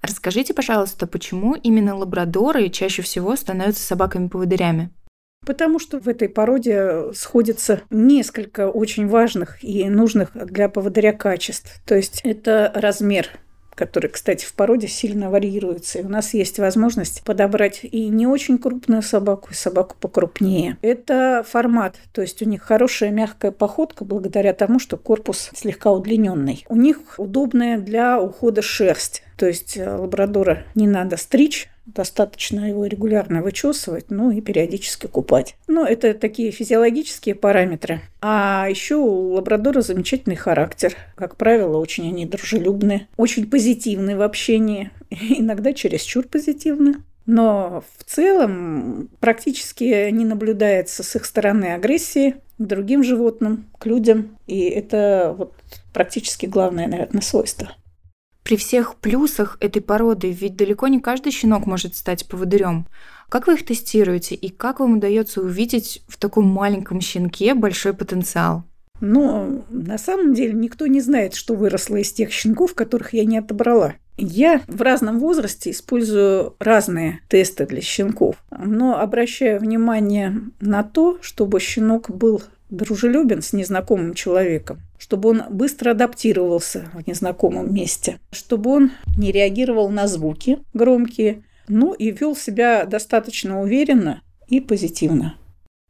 Расскажите, 0.00 0.52
пожалуйста, 0.52 1.06
почему 1.06 1.54
именно 1.54 1.96
лабрадоры 1.96 2.68
чаще 2.68 3.02
всего 3.02 3.36
становятся 3.36 3.84
собаками-поводырями? 3.84 4.90
Потому 5.44 5.78
что 5.78 5.98
в 5.98 6.08
этой 6.08 6.28
породе 6.28 7.12
сходится 7.14 7.82
несколько 7.90 8.70
очень 8.70 9.08
важных 9.08 9.62
и 9.62 9.88
нужных 9.88 10.30
для 10.34 10.68
поводыря 10.68 11.12
качеств. 11.12 11.80
То 11.84 11.96
есть 11.96 12.20
это 12.24 12.70
размер 12.74 13.28
который, 13.74 14.08
кстати, 14.08 14.44
в 14.44 14.52
породе 14.54 14.88
сильно 14.88 15.30
варьируется. 15.30 15.98
И 15.98 16.04
у 16.04 16.08
нас 16.08 16.34
есть 16.34 16.58
возможность 16.58 17.22
подобрать 17.24 17.80
и 17.82 18.08
не 18.08 18.26
очень 18.26 18.58
крупную 18.58 19.02
собаку, 19.02 19.48
и 19.50 19.54
собаку 19.54 19.96
покрупнее. 19.98 20.78
Это 20.82 21.44
формат, 21.48 21.96
то 22.12 22.22
есть 22.22 22.42
у 22.42 22.44
них 22.44 22.62
хорошая 22.62 23.10
мягкая 23.10 23.50
походка 23.50 24.04
благодаря 24.04 24.52
тому, 24.52 24.78
что 24.78 24.96
корпус 24.96 25.50
слегка 25.54 25.90
удлиненный. 25.90 26.64
У 26.68 26.76
них 26.76 26.98
удобная 27.18 27.78
для 27.78 28.20
ухода 28.20 28.62
шерсть. 28.62 29.22
То 29.42 29.48
есть 29.48 29.76
э, 29.76 29.92
лабрадора 29.92 30.62
не 30.76 30.86
надо 30.86 31.16
стричь, 31.16 31.68
достаточно 31.84 32.68
его 32.68 32.86
регулярно 32.86 33.42
вычесывать, 33.42 34.04
ну 34.08 34.30
и 34.30 34.40
периодически 34.40 35.08
купать. 35.08 35.56
Ну, 35.66 35.84
это 35.84 36.14
такие 36.14 36.52
физиологические 36.52 37.34
параметры. 37.34 38.02
А 38.20 38.68
еще 38.70 38.94
у 38.94 39.32
лабрадора 39.32 39.80
замечательный 39.80 40.36
характер. 40.36 40.94
Как 41.16 41.34
правило, 41.34 41.78
очень 41.78 42.06
они 42.06 42.24
дружелюбные, 42.24 43.08
очень 43.16 43.50
позитивные 43.50 44.16
в 44.16 44.22
общении, 44.22 44.92
иногда 45.10 45.72
чересчур 45.72 46.24
позитивные. 46.28 46.98
Но 47.26 47.82
в 47.98 48.04
целом 48.04 49.08
практически 49.18 50.08
не 50.12 50.24
наблюдается 50.24 51.02
с 51.02 51.16
их 51.16 51.24
стороны 51.24 51.72
агрессии 51.74 52.36
к 52.58 52.62
другим 52.62 53.02
животным, 53.02 53.66
к 53.80 53.86
людям. 53.86 54.38
И 54.46 54.68
это 54.68 55.34
вот 55.36 55.52
практически 55.92 56.46
главное, 56.46 56.86
наверное, 56.86 57.22
свойство. 57.22 57.72
При 58.42 58.56
всех 58.56 58.96
плюсах 58.96 59.56
этой 59.60 59.80
породы, 59.80 60.30
ведь 60.32 60.56
далеко 60.56 60.88
не 60.88 61.00
каждый 61.00 61.32
щенок 61.32 61.66
может 61.66 61.96
стать 61.96 62.26
поводырем. 62.26 62.86
Как 63.28 63.46
вы 63.46 63.54
их 63.54 63.64
тестируете 63.64 64.34
и 64.34 64.48
как 64.50 64.80
вам 64.80 64.98
удается 64.98 65.40
увидеть 65.40 66.02
в 66.08 66.18
таком 66.18 66.46
маленьком 66.46 67.00
щенке 67.00 67.54
большой 67.54 67.94
потенциал? 67.94 68.64
Ну, 69.00 69.64
на 69.70 69.98
самом 69.98 70.34
деле 70.34 70.52
никто 70.52 70.86
не 70.86 71.00
знает, 71.00 71.34
что 71.34 71.54
выросло 71.54 71.96
из 71.96 72.12
тех 72.12 72.30
щенков, 72.30 72.74
которых 72.74 73.14
я 73.14 73.24
не 73.24 73.38
отобрала. 73.38 73.94
Я 74.16 74.60
в 74.68 74.82
разном 74.82 75.18
возрасте 75.18 75.70
использую 75.70 76.54
разные 76.58 77.20
тесты 77.28 77.66
для 77.66 77.80
щенков, 77.80 78.36
но 78.50 79.00
обращаю 79.00 79.58
внимание 79.58 80.34
на 80.60 80.82
то, 80.82 81.18
чтобы 81.22 81.58
щенок 81.58 82.10
был 82.10 82.42
дружелюбен 82.72 83.42
с 83.42 83.52
незнакомым 83.52 84.14
человеком, 84.14 84.80
чтобы 84.98 85.30
он 85.30 85.42
быстро 85.50 85.92
адаптировался 85.92 86.90
в 86.94 87.06
незнакомом 87.06 87.72
месте, 87.72 88.18
чтобы 88.32 88.70
он 88.70 88.90
не 89.16 89.30
реагировал 89.30 89.90
на 89.90 90.08
звуки 90.08 90.58
громкие, 90.74 91.44
ну 91.68 91.92
и 91.92 92.10
вел 92.10 92.34
себя 92.34 92.84
достаточно 92.84 93.60
уверенно 93.62 94.22
и 94.48 94.60
позитивно. 94.60 95.36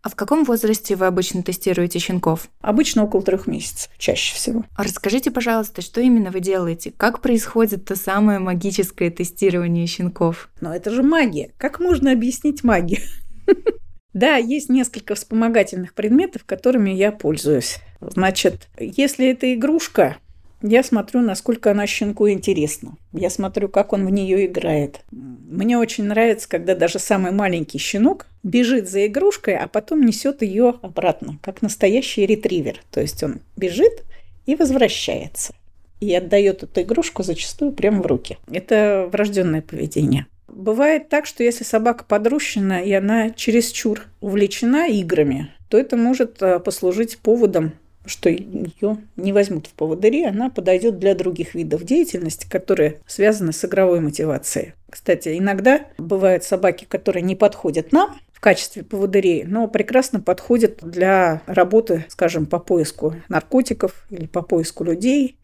А 0.03 0.09
в 0.09 0.17
каком 0.17 0.43
возрасте 0.43 0.97
вы 0.97 1.07
обычно 1.07 1.45
тестируете 1.45 2.01
щенков? 2.01 2.49
Обычно 2.61 3.05
около 3.05 3.23
трех 3.23 3.47
месяцев, 3.47 3.89
чаще 3.99 4.35
всего. 4.35 4.65
А 4.75 4.83
расскажите, 4.83 5.31
пожалуйста, 5.31 5.81
что 5.81 6.01
именно 6.01 6.33
вы 6.33 6.41
делаете? 6.41 6.93
Как 6.97 7.21
происходит 7.21 7.85
то 7.85 7.95
самое 7.95 8.41
магическое 8.41 9.11
тестирование 9.11 9.87
щенков? 9.87 10.51
Но 10.61 10.75
это 10.75 10.91
же 10.91 11.05
магия. 11.05 11.53
Как 11.57 11.79
можно 11.79 12.11
объяснить 12.11 12.65
магию? 12.65 13.01
Да, 14.15 14.37
есть 14.37 14.69
несколько 14.69 15.15
вспомогательных 15.15 15.95
предметов, 15.95 16.45
которыми 16.45 16.91
я 16.91 17.13
пользуюсь. 17.13 17.79
Значит, 18.01 18.69
если 18.79 19.31
это 19.31 19.55
игрушка, 19.55 20.19
Я 20.65 20.85
смотрю, 20.85 21.23
насколько 21.23 21.73
она 21.73 21.89
щенку 21.89 22.29
интересна. 22.31 22.97
Я 23.13 23.31
смотрю, 23.31 23.69
как 23.69 23.93
он 23.93 24.07
в 24.07 24.11
нее 24.11 24.47
играет. 24.47 25.01
Мне 25.11 25.77
очень 25.77 26.05
нравится, 26.05 26.49
когда 26.49 26.77
даже 26.77 27.01
самый 27.01 27.33
маленький 27.33 27.79
щенок 27.79 28.29
бежит 28.45 28.89
за 28.89 29.07
игрушкой, 29.07 29.57
а 29.57 29.67
потом 29.67 30.07
несет 30.07 30.43
ее 30.43 30.75
обратно, 30.83 31.39
как 31.43 31.63
настоящий 31.63 32.25
ретривер. 32.27 32.81
То 32.93 33.01
есть 33.01 33.23
он 33.25 33.41
бежит 33.57 34.05
и 34.47 34.55
возвращается. 34.55 35.53
И 35.99 36.15
отдает 36.15 36.63
эту 36.63 36.83
игрушку 36.83 37.25
зачастую 37.25 37.73
прямо 37.73 38.01
в 38.01 38.07
руки. 38.07 38.39
Это 38.51 39.09
врожденное 39.11 39.63
поведение. 39.63 40.27
Бывает 40.53 41.09
так, 41.09 41.27
что 41.27 41.43
если 41.43 41.65
собака 41.65 42.05
подрущена, 42.05 42.81
и 42.81 42.93
она 42.93 43.31
чересчур 43.31 44.05
увлечена 44.21 44.89
играми, 44.89 45.51
то 45.69 45.79
это 45.79 45.97
может 45.97 46.41
э, 46.43 46.61
послужить 46.61 47.19
поводом 47.19 47.73
что 48.05 48.29
ее 48.29 48.99
не 49.17 49.33
возьмут 49.33 49.67
в 49.67 49.75
поводыри, 49.75 50.25
она 50.25 50.51
подойдет 50.51 50.99
для 50.99 51.15
других 51.15 51.55
видов 51.55 51.85
деятельности, 51.85 52.49
которые 52.49 53.01
связаны 53.07 53.53
с 53.53 53.65
игровой 53.65 54.01
мотивацией. 54.01 54.73
Кстати, 54.91 55.39
иногда 55.39 55.87
бывают 55.99 56.45
собаки, 56.45 56.85
которые 56.85 57.23
не 57.23 57.37
подходят 57.37 57.93
нам 57.93 58.19
в 58.33 58.41
качестве 58.41 58.83
поводырей, 58.83 59.45
но 59.45 59.69
прекрасно 59.69 60.21
подходят 60.21 60.79
для 60.83 61.43
работы, 61.47 62.05
скажем, 62.09 62.47
по 62.47 62.59
поиску 62.59 63.15
наркотиков 63.29 64.07
или 64.11 64.27
по 64.27 64.43
поиску 64.43 64.85
людей, 64.85 65.37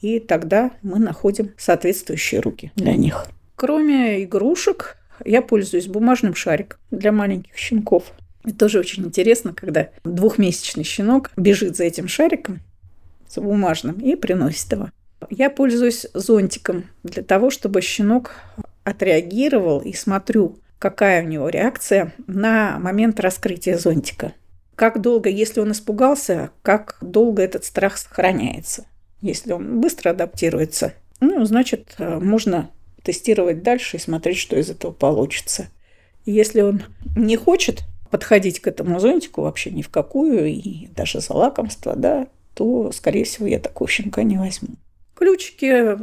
и 0.00 0.20
тогда 0.20 0.70
мы 0.82 0.98
находим 0.98 1.52
соответствующие 1.56 2.40
руки 2.40 2.70
для 2.76 2.94
них. 2.94 3.26
Кроме 3.56 4.22
игрушек, 4.22 4.98
я 5.24 5.40
пользуюсь 5.40 5.86
бумажным 5.86 6.34
шариком 6.34 6.78
для 6.90 7.10
маленьких 7.10 7.56
щенков. 7.56 8.12
Это 8.44 8.54
тоже 8.56 8.78
очень 8.78 9.04
интересно, 9.04 9.54
когда 9.54 9.88
двухмесячный 10.04 10.84
щенок 10.84 11.30
бежит 11.36 11.76
за 11.76 11.84
этим 11.84 12.06
шариком, 12.06 12.60
за 13.28 13.40
бумажным, 13.40 13.98
и 13.98 14.14
приносит 14.14 14.70
его. 14.70 14.90
Я 15.30 15.50
пользуюсь 15.50 16.06
зонтиком 16.12 16.84
для 17.02 17.22
того, 17.22 17.50
чтобы 17.50 17.80
щенок 17.80 18.32
отреагировал 18.84 19.80
и 19.80 19.94
смотрю, 19.94 20.58
какая 20.78 21.24
у 21.24 21.26
него 21.26 21.48
реакция 21.48 22.12
на 22.26 22.78
момент 22.78 23.18
раскрытия 23.18 23.78
зонтика. 23.78 24.34
Как 24.74 25.00
долго, 25.00 25.30
если 25.30 25.60
он 25.60 25.72
испугался, 25.72 26.50
как 26.62 26.98
долго 27.00 27.42
этот 27.42 27.64
страх 27.64 27.96
сохраняется. 27.96 28.84
Если 29.22 29.52
он 29.52 29.80
быстро 29.80 30.10
адаптируется, 30.10 30.92
ну, 31.20 31.42
значит, 31.46 31.96
можно 31.98 32.70
тестировать 33.06 33.62
дальше 33.62 33.96
и 33.96 34.00
смотреть, 34.00 34.36
что 34.36 34.56
из 34.56 34.68
этого 34.68 34.92
получится. 34.92 35.68
Если 36.24 36.60
он 36.60 36.82
не 37.16 37.36
хочет 37.36 37.84
подходить 38.10 38.60
к 38.60 38.66
этому 38.66 38.98
зонтику 38.98 39.42
вообще 39.42 39.70
ни 39.70 39.82
в 39.82 39.88
какую, 39.88 40.46
и 40.46 40.88
даже 40.88 41.20
за 41.20 41.32
лакомство, 41.32 41.94
да, 41.94 42.26
то, 42.54 42.90
скорее 42.92 43.24
всего, 43.24 43.46
я 43.46 43.60
такого 43.60 43.88
щенка 43.88 44.22
не 44.22 44.36
возьму. 44.36 44.70
Ключики 45.14 45.98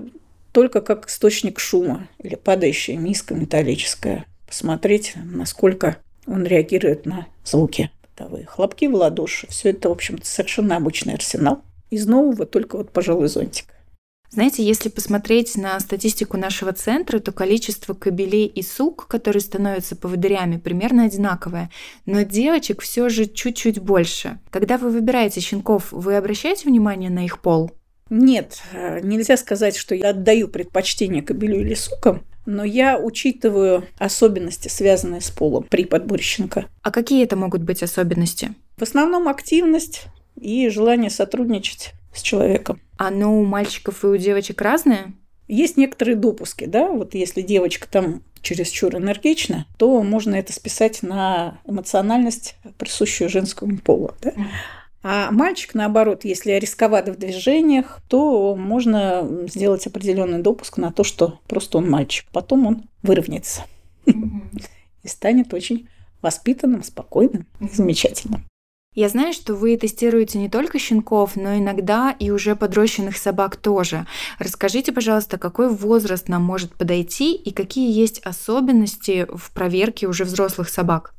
только 0.53 0.81
как 0.81 1.09
источник 1.09 1.59
шума 1.59 2.07
или 2.19 2.35
падающая 2.35 2.97
миска 2.97 3.33
металлическая. 3.33 4.25
Посмотреть, 4.47 5.13
насколько 5.15 5.97
он 6.25 6.45
реагирует 6.45 7.05
на 7.05 7.27
звуки. 7.43 7.91
Бытовые 8.03 8.45
хлопки 8.45 8.85
в 8.85 8.95
ладоши. 8.95 9.47
Все 9.47 9.71
это, 9.71 9.89
в 9.89 9.93
общем-то, 9.93 10.25
совершенно 10.25 10.77
обычный 10.77 11.15
арсенал. 11.15 11.61
Из 11.89 12.05
нового 12.05 12.45
только 12.45 12.77
вот, 12.77 12.91
пожалуй, 12.91 13.27
зонтик. 13.27 13.65
Знаете, 14.33 14.63
если 14.63 14.89
посмотреть 14.89 15.55
на 15.57 15.79
статистику 15.79 16.37
нашего 16.37 16.73
центра, 16.73 17.19
то 17.19 17.31
количество 17.31 17.93
кобелей 17.93 18.47
и 18.47 18.63
сук, 18.63 19.05
которые 19.07 19.41
становятся 19.41 19.95
поводырями, 19.95 20.57
примерно 20.57 21.05
одинаковое. 21.05 21.69
Но 22.07 22.23
девочек 22.23 22.81
все 22.81 23.09
же 23.09 23.27
чуть-чуть 23.27 23.77
больше. 23.77 24.39
Когда 24.49 24.79
вы 24.79 24.89
выбираете 24.89 25.39
щенков, 25.39 25.91
вы 25.91 26.15
обращаете 26.15 26.67
внимание 26.67 27.11
на 27.11 27.23
их 27.23 27.43
пол? 27.43 27.73
Нет, 28.09 28.59
э, 28.71 29.01
нельзя 29.03 29.37
сказать, 29.37 29.77
что 29.77 29.93
я 29.93 30.09
отдаю 30.09 30.47
предпочтение 30.47 31.21
кобелю 31.21 31.59
или 31.59 31.75
сукам, 31.75 32.23
но 32.47 32.63
я 32.63 32.97
учитываю 32.97 33.85
особенности, 33.99 34.67
связанные 34.67 35.21
с 35.21 35.29
полом 35.29 35.67
при 35.69 35.85
подборе 35.85 36.23
щенка. 36.23 36.65
А 36.81 36.89
какие 36.89 37.23
это 37.23 37.35
могут 37.35 37.61
быть 37.61 37.83
особенности? 37.83 38.55
В 38.77 38.81
основном 38.81 39.27
активность 39.27 40.05
и 40.41 40.69
желание 40.69 41.11
сотрудничать 41.11 41.93
с 42.13 42.21
человеком. 42.21 42.81
Оно 42.97 43.39
у 43.39 43.43
мальчиков 43.43 44.03
и 44.03 44.07
у 44.07 44.17
девочек 44.17 44.61
разное? 44.61 45.13
Есть 45.47 45.77
некоторые 45.77 46.15
допуски, 46.15 46.65
да, 46.65 46.89
вот 46.89 47.15
если 47.15 47.41
девочка 47.41 47.87
там 47.89 48.23
чересчур 48.41 48.95
энергична, 48.95 49.65
то 49.77 50.01
можно 50.03 50.35
это 50.35 50.53
списать 50.53 51.01
на 51.03 51.59
эмоциональность, 51.65 52.55
присущую 52.77 53.29
женскому 53.29 53.77
полу. 53.77 54.11
Да? 54.21 54.33
А 55.01 55.31
мальчик, 55.31 55.73
наоборот, 55.73 56.23
если 56.23 56.53
рисковат 56.53 57.09
в 57.09 57.17
движениях, 57.17 57.99
то 58.07 58.55
можно 58.55 59.27
сделать 59.49 59.85
определенный 59.85 60.41
допуск 60.41 60.77
на 60.77 60.93
то, 60.93 61.03
что 61.03 61.39
просто 61.47 61.77
он 61.77 61.89
мальчик. 61.89 62.25
Потом 62.31 62.67
он 62.67 62.83
выровняется 63.01 63.63
и 64.05 65.07
станет 65.07 65.53
очень 65.53 65.89
воспитанным, 66.21 66.83
спокойным, 66.83 67.47
замечательным. 67.59 68.45
Я 68.95 69.09
знаю, 69.09 69.33
что 69.33 69.55
вы 69.55 69.75
тестируете 69.75 70.37
не 70.37 70.49
только 70.49 70.77
щенков, 70.77 71.35
но 71.35 71.57
иногда 71.57 72.15
и 72.19 72.29
уже 72.29 72.55
подрощенных 72.55 73.17
собак 73.17 73.55
тоже. 73.55 74.05
Расскажите, 74.37 74.91
пожалуйста, 74.91 75.39
какой 75.39 75.69
возраст 75.69 76.29
нам 76.29 76.43
может 76.43 76.75
подойти 76.75 77.33
и 77.33 77.51
какие 77.51 77.91
есть 77.91 78.21
особенности 78.23 79.27
в 79.33 79.51
проверке 79.51 80.07
уже 80.07 80.25
взрослых 80.25 80.69
собак? 80.69 81.15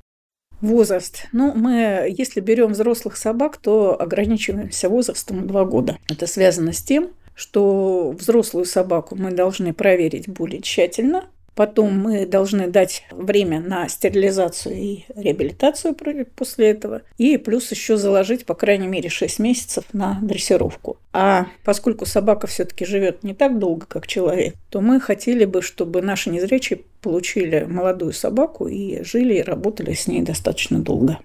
Возраст. 0.60 1.26
Ну, 1.32 1.52
мы, 1.54 2.06
если 2.16 2.40
берем 2.40 2.72
взрослых 2.72 3.16
собак, 3.16 3.56
то 3.56 4.00
ограничиваемся 4.00 4.88
возрастом 4.88 5.46
2 5.46 5.64
года. 5.64 5.98
Это 6.08 6.26
связано 6.26 6.72
с 6.72 6.82
тем, 6.82 7.10
что 7.34 8.12
взрослую 8.12 8.64
собаку 8.64 9.16
мы 9.16 9.32
должны 9.32 9.74
проверить 9.74 10.28
более 10.28 10.62
тщательно, 10.62 11.24
Потом 11.54 11.98
мы 11.98 12.26
должны 12.26 12.68
дать 12.68 13.04
время 13.10 13.60
на 13.60 13.88
стерилизацию 13.88 14.74
и 14.74 15.04
реабилитацию 15.14 15.94
после 16.34 16.70
этого. 16.70 17.02
И 17.16 17.36
плюс 17.36 17.70
еще 17.70 17.96
заложить, 17.96 18.44
по 18.44 18.54
крайней 18.54 18.88
мере, 18.88 19.08
6 19.08 19.38
месяцев 19.38 19.84
на 19.92 20.18
дрессировку. 20.20 20.98
А 21.12 21.46
поскольку 21.64 22.06
собака 22.06 22.46
все-таки 22.48 22.84
живет 22.84 23.22
не 23.22 23.34
так 23.34 23.58
долго, 23.58 23.86
как 23.86 24.06
человек, 24.06 24.54
то 24.68 24.80
мы 24.80 25.00
хотели 25.00 25.44
бы, 25.44 25.62
чтобы 25.62 26.02
наши 26.02 26.30
незрячие 26.30 26.80
получили 27.00 27.64
молодую 27.68 28.12
собаку 28.12 28.66
и 28.66 29.04
жили 29.04 29.34
и 29.34 29.42
работали 29.42 29.92
с 29.92 30.08
ней 30.08 30.22
достаточно 30.22 30.80
долго. 30.80 31.18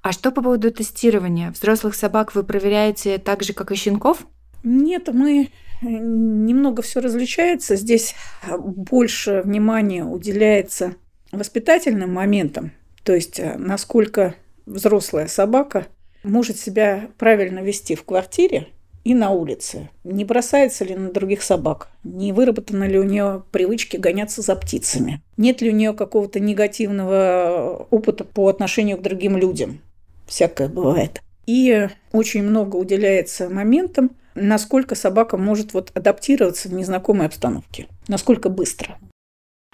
А 0.00 0.12
что 0.12 0.30
по 0.30 0.42
поводу 0.42 0.70
тестирования? 0.70 1.50
Взрослых 1.50 1.94
собак 1.94 2.34
вы 2.34 2.42
проверяете 2.42 3.18
так 3.18 3.42
же, 3.42 3.52
как 3.52 3.70
и 3.70 3.74
щенков? 3.74 4.26
Нет, 4.64 5.08
мы 5.12 5.50
немного 5.82 6.82
все 6.82 7.00
различается. 7.00 7.76
Здесь 7.76 8.14
больше 8.58 9.42
внимания 9.44 10.04
уделяется 10.04 10.94
воспитательным 11.32 12.12
моментам, 12.12 12.72
то 13.04 13.14
есть 13.14 13.40
э, 13.40 13.56
насколько 13.56 14.34
взрослая 14.66 15.26
собака 15.26 15.86
может 16.22 16.58
себя 16.58 17.08
правильно 17.18 17.60
вести 17.60 17.94
в 17.94 18.04
квартире 18.04 18.68
и 19.04 19.14
на 19.14 19.30
улице. 19.30 19.90
Не 20.04 20.24
бросается 20.24 20.84
ли 20.84 20.94
на 20.94 21.10
других 21.10 21.42
собак? 21.42 21.88
Не 22.04 22.32
выработаны 22.32 22.84
ли 22.84 22.98
у 22.98 23.02
нее 23.02 23.42
привычки 23.50 23.96
гоняться 23.96 24.42
за 24.42 24.54
птицами? 24.54 25.22
Нет 25.36 25.60
ли 25.60 25.70
у 25.70 25.74
нее 25.74 25.92
какого-то 25.92 26.38
негативного 26.38 27.86
опыта 27.90 28.24
по 28.24 28.48
отношению 28.48 28.98
к 28.98 29.02
другим 29.02 29.36
людям? 29.36 29.80
Всякое 30.26 30.68
бывает. 30.68 31.20
И 31.46 31.88
очень 32.12 32.44
много 32.44 32.76
уделяется 32.76 33.48
моментам, 33.48 34.12
насколько 34.34 34.94
собака 34.94 35.36
может 35.36 35.74
вот 35.74 35.90
адаптироваться 35.94 36.68
в 36.68 36.72
незнакомой 36.72 37.26
обстановке, 37.26 37.88
насколько 38.08 38.48
быстро. 38.48 38.98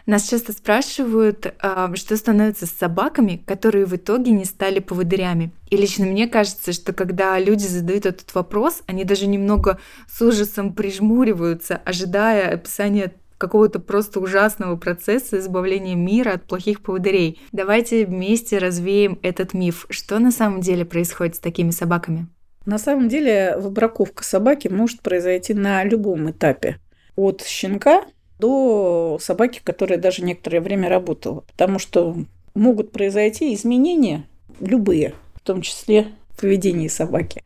Нас 0.08 0.26
часто 0.26 0.54
спрашивают, 0.54 1.54
а, 1.60 1.94
что 1.94 2.16
становится 2.16 2.64
с 2.64 2.70
собаками, 2.70 3.42
которые 3.44 3.84
в 3.84 3.94
итоге 3.94 4.30
не 4.30 4.46
стали 4.46 4.78
поводырями. 4.78 5.52
И 5.68 5.76
лично 5.76 6.06
мне 6.06 6.26
кажется, 6.26 6.72
что 6.72 6.94
когда 6.94 7.38
люди 7.38 7.66
задают 7.66 8.06
этот 8.06 8.34
вопрос, 8.34 8.82
они 8.86 9.04
даже 9.04 9.26
немного 9.26 9.78
с 10.10 10.22
ужасом 10.22 10.72
прижмуриваются, 10.72 11.82
ожидая 11.84 12.54
описания 12.54 13.12
какого-то 13.36 13.80
просто 13.80 14.20
ужасного 14.20 14.76
процесса 14.76 15.38
избавления 15.38 15.94
мира 15.94 16.32
от 16.32 16.44
плохих 16.44 16.80
поводырей. 16.80 17.40
Давайте 17.52 18.06
вместе 18.06 18.56
развеем 18.56 19.18
этот 19.20 19.52
миф. 19.52 19.84
Что 19.90 20.18
на 20.18 20.32
самом 20.32 20.62
деле 20.62 20.86
происходит 20.86 21.36
с 21.36 21.40
такими 21.40 21.70
собаками? 21.70 22.28
На 22.68 22.76
самом 22.76 23.08
деле 23.08 23.56
выбраковка 23.56 24.22
собаки 24.22 24.68
может 24.68 25.00
произойти 25.00 25.54
на 25.54 25.82
любом 25.84 26.30
этапе. 26.30 26.76
От 27.16 27.42
щенка 27.42 28.04
до 28.38 29.18
собаки, 29.22 29.62
которая 29.64 29.98
даже 29.98 30.22
некоторое 30.22 30.60
время 30.60 30.90
работала. 30.90 31.44
Потому 31.50 31.78
что 31.78 32.14
могут 32.52 32.92
произойти 32.92 33.54
изменения 33.54 34.26
любые, 34.60 35.14
в 35.36 35.40
том 35.40 35.62
числе 35.62 36.08
в 36.28 36.42
поведении 36.42 36.88
собаки. 36.88 37.42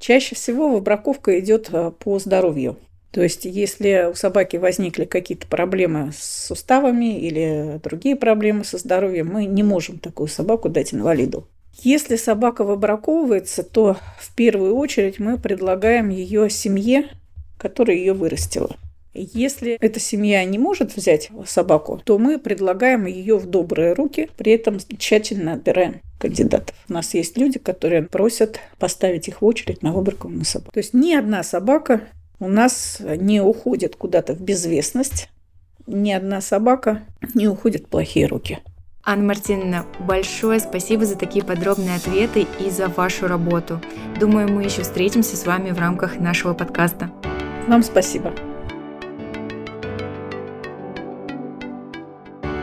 Чаще 0.00 0.34
всего 0.34 0.68
выбраковка 0.70 1.38
идет 1.38 1.68
э, 1.70 1.92
по 1.96 2.18
здоровью. 2.18 2.78
То 3.12 3.22
есть, 3.22 3.44
если 3.44 4.08
у 4.10 4.14
собаки 4.16 4.56
возникли 4.56 5.04
какие-то 5.04 5.46
проблемы 5.46 6.10
с 6.12 6.46
суставами 6.48 7.16
или 7.20 7.78
другие 7.80 8.16
проблемы 8.16 8.64
со 8.64 8.78
здоровьем, 8.78 9.28
мы 9.32 9.44
не 9.44 9.62
можем 9.62 10.00
такую 10.00 10.26
собаку 10.26 10.68
дать 10.68 10.92
инвалиду. 10.92 11.46
Если 11.80 12.16
собака 12.16 12.64
выбраковывается, 12.64 13.62
то 13.62 13.96
в 14.18 14.34
первую 14.34 14.74
очередь 14.76 15.18
мы 15.18 15.38
предлагаем 15.38 16.08
ее 16.08 16.50
семье 16.50 17.08
которая 17.58 17.96
ее 17.96 18.14
вырастила. 18.14 18.76
Если 19.12 19.72
эта 19.80 19.98
семья 19.98 20.44
не 20.44 20.58
может 20.58 20.96
взять 20.96 21.30
собаку, 21.44 22.00
то 22.04 22.18
мы 22.18 22.38
предлагаем 22.38 23.06
ее 23.06 23.36
в 23.36 23.46
добрые 23.46 23.92
руки, 23.94 24.30
при 24.36 24.52
этом 24.52 24.78
тщательно 24.98 25.54
отбираем 25.54 26.00
кандидатов. 26.18 26.76
У 26.88 26.92
нас 26.92 27.14
есть 27.14 27.36
люди, 27.36 27.58
которые 27.58 28.02
просят 28.02 28.60
поставить 28.78 29.26
их 29.28 29.42
в 29.42 29.44
очередь 29.44 29.82
на 29.82 29.92
выборку 29.92 30.28
на 30.28 30.44
собаку. 30.44 30.72
То 30.72 30.78
есть 30.78 30.94
ни 30.94 31.14
одна 31.14 31.42
собака 31.42 32.02
у 32.38 32.48
нас 32.48 32.98
не 33.00 33.40
уходит 33.40 33.96
куда-то 33.96 34.34
в 34.34 34.40
безвестность, 34.40 35.28
ни 35.86 36.12
одна 36.12 36.40
собака 36.40 37.02
не 37.34 37.48
уходит 37.48 37.86
в 37.86 37.88
плохие 37.88 38.26
руки. 38.26 38.60
Анна 39.10 39.24
Мартиновна, 39.24 39.86
большое 40.00 40.60
спасибо 40.60 41.06
за 41.06 41.16
такие 41.16 41.42
подробные 41.42 41.96
ответы 41.96 42.46
и 42.60 42.68
за 42.68 42.88
вашу 42.88 43.26
работу. 43.26 43.80
Думаю, 44.20 44.52
мы 44.52 44.64
еще 44.64 44.82
встретимся 44.82 45.34
с 45.34 45.46
вами 45.46 45.70
в 45.70 45.78
рамках 45.78 46.20
нашего 46.20 46.52
подкаста. 46.52 47.10
Вам 47.68 47.82
спасибо. 47.82 48.34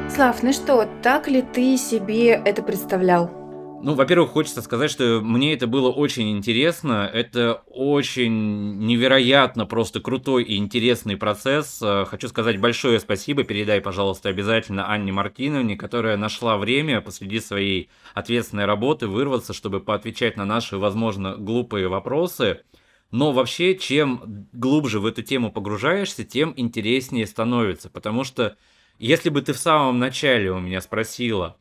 Слав, 0.08 0.44
ну 0.44 0.54
что, 0.54 0.88
так 1.02 1.28
ли 1.28 1.42
ты 1.42 1.78
себе 1.78 2.34
это 2.46 2.62
представлял? 2.62 3.45
Ну, 3.86 3.94
во-первых, 3.94 4.32
хочется 4.32 4.64
сказать, 4.64 4.90
что 4.90 5.22
мне 5.22 5.54
это 5.54 5.68
было 5.68 5.92
очень 5.92 6.32
интересно. 6.36 7.08
Это 7.14 7.62
очень 7.68 8.80
невероятно 8.80 9.68
просто 9.68 10.00
крутой 10.00 10.44
и 10.44 10.58
интересный 10.58 11.18
процесс. 11.18 11.84
Э, 11.84 12.04
хочу 12.06 12.28
сказать 12.28 12.60
большое 12.60 13.00
спасибо. 13.00 13.44
Передай, 13.44 13.82
пожалуйста, 13.82 14.30
обязательно 14.30 14.92
Анне 14.92 15.12
Мартиновне, 15.12 15.78
которая 15.78 16.18
нашла 16.18 16.58
время 16.58 17.00
посреди 17.00 17.40
своей 17.40 17.92
ответственной 18.16 18.66
работы 18.66 19.06
вырваться, 19.06 19.54
чтобы 19.54 19.82
поотвечать 19.82 20.36
на 20.36 20.46
наши, 20.46 20.78
возможно, 20.80 21.36
глупые 21.38 21.88
вопросы. 21.88 22.64
Но 23.12 23.34
вообще, 23.34 23.76
чем 23.76 24.48
глубже 24.52 25.00
в 25.00 25.06
эту 25.06 25.22
тему 25.22 25.52
погружаешься, 25.52 26.24
тем 26.24 26.56
интереснее 26.58 27.28
становится. 27.28 27.92
Потому 27.92 28.24
что 28.24 28.58
если 28.98 29.30
бы 29.30 29.44
ты 29.44 29.54
в 29.54 29.60
самом 29.60 30.00
начале 30.00 30.52
у 30.52 30.60
меня 30.60 30.82
спросила, 30.82 31.58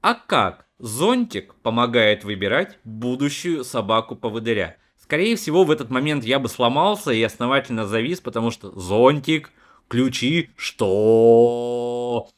а 0.00 0.14
как 0.14 0.67
зонтик 0.78 1.54
помогает 1.62 2.24
выбирать 2.24 2.78
будущую 2.84 3.64
собаку-поводыря? 3.64 4.76
Скорее 5.00 5.36
всего, 5.36 5.64
в 5.64 5.70
этот 5.70 5.90
момент 5.90 6.24
я 6.24 6.38
бы 6.38 6.48
сломался 6.48 7.12
и 7.12 7.22
основательно 7.22 7.86
завис, 7.86 8.20
потому 8.20 8.50
что 8.50 8.78
зонтик, 8.78 9.52
ключи, 9.88 10.50
что? 10.56 12.28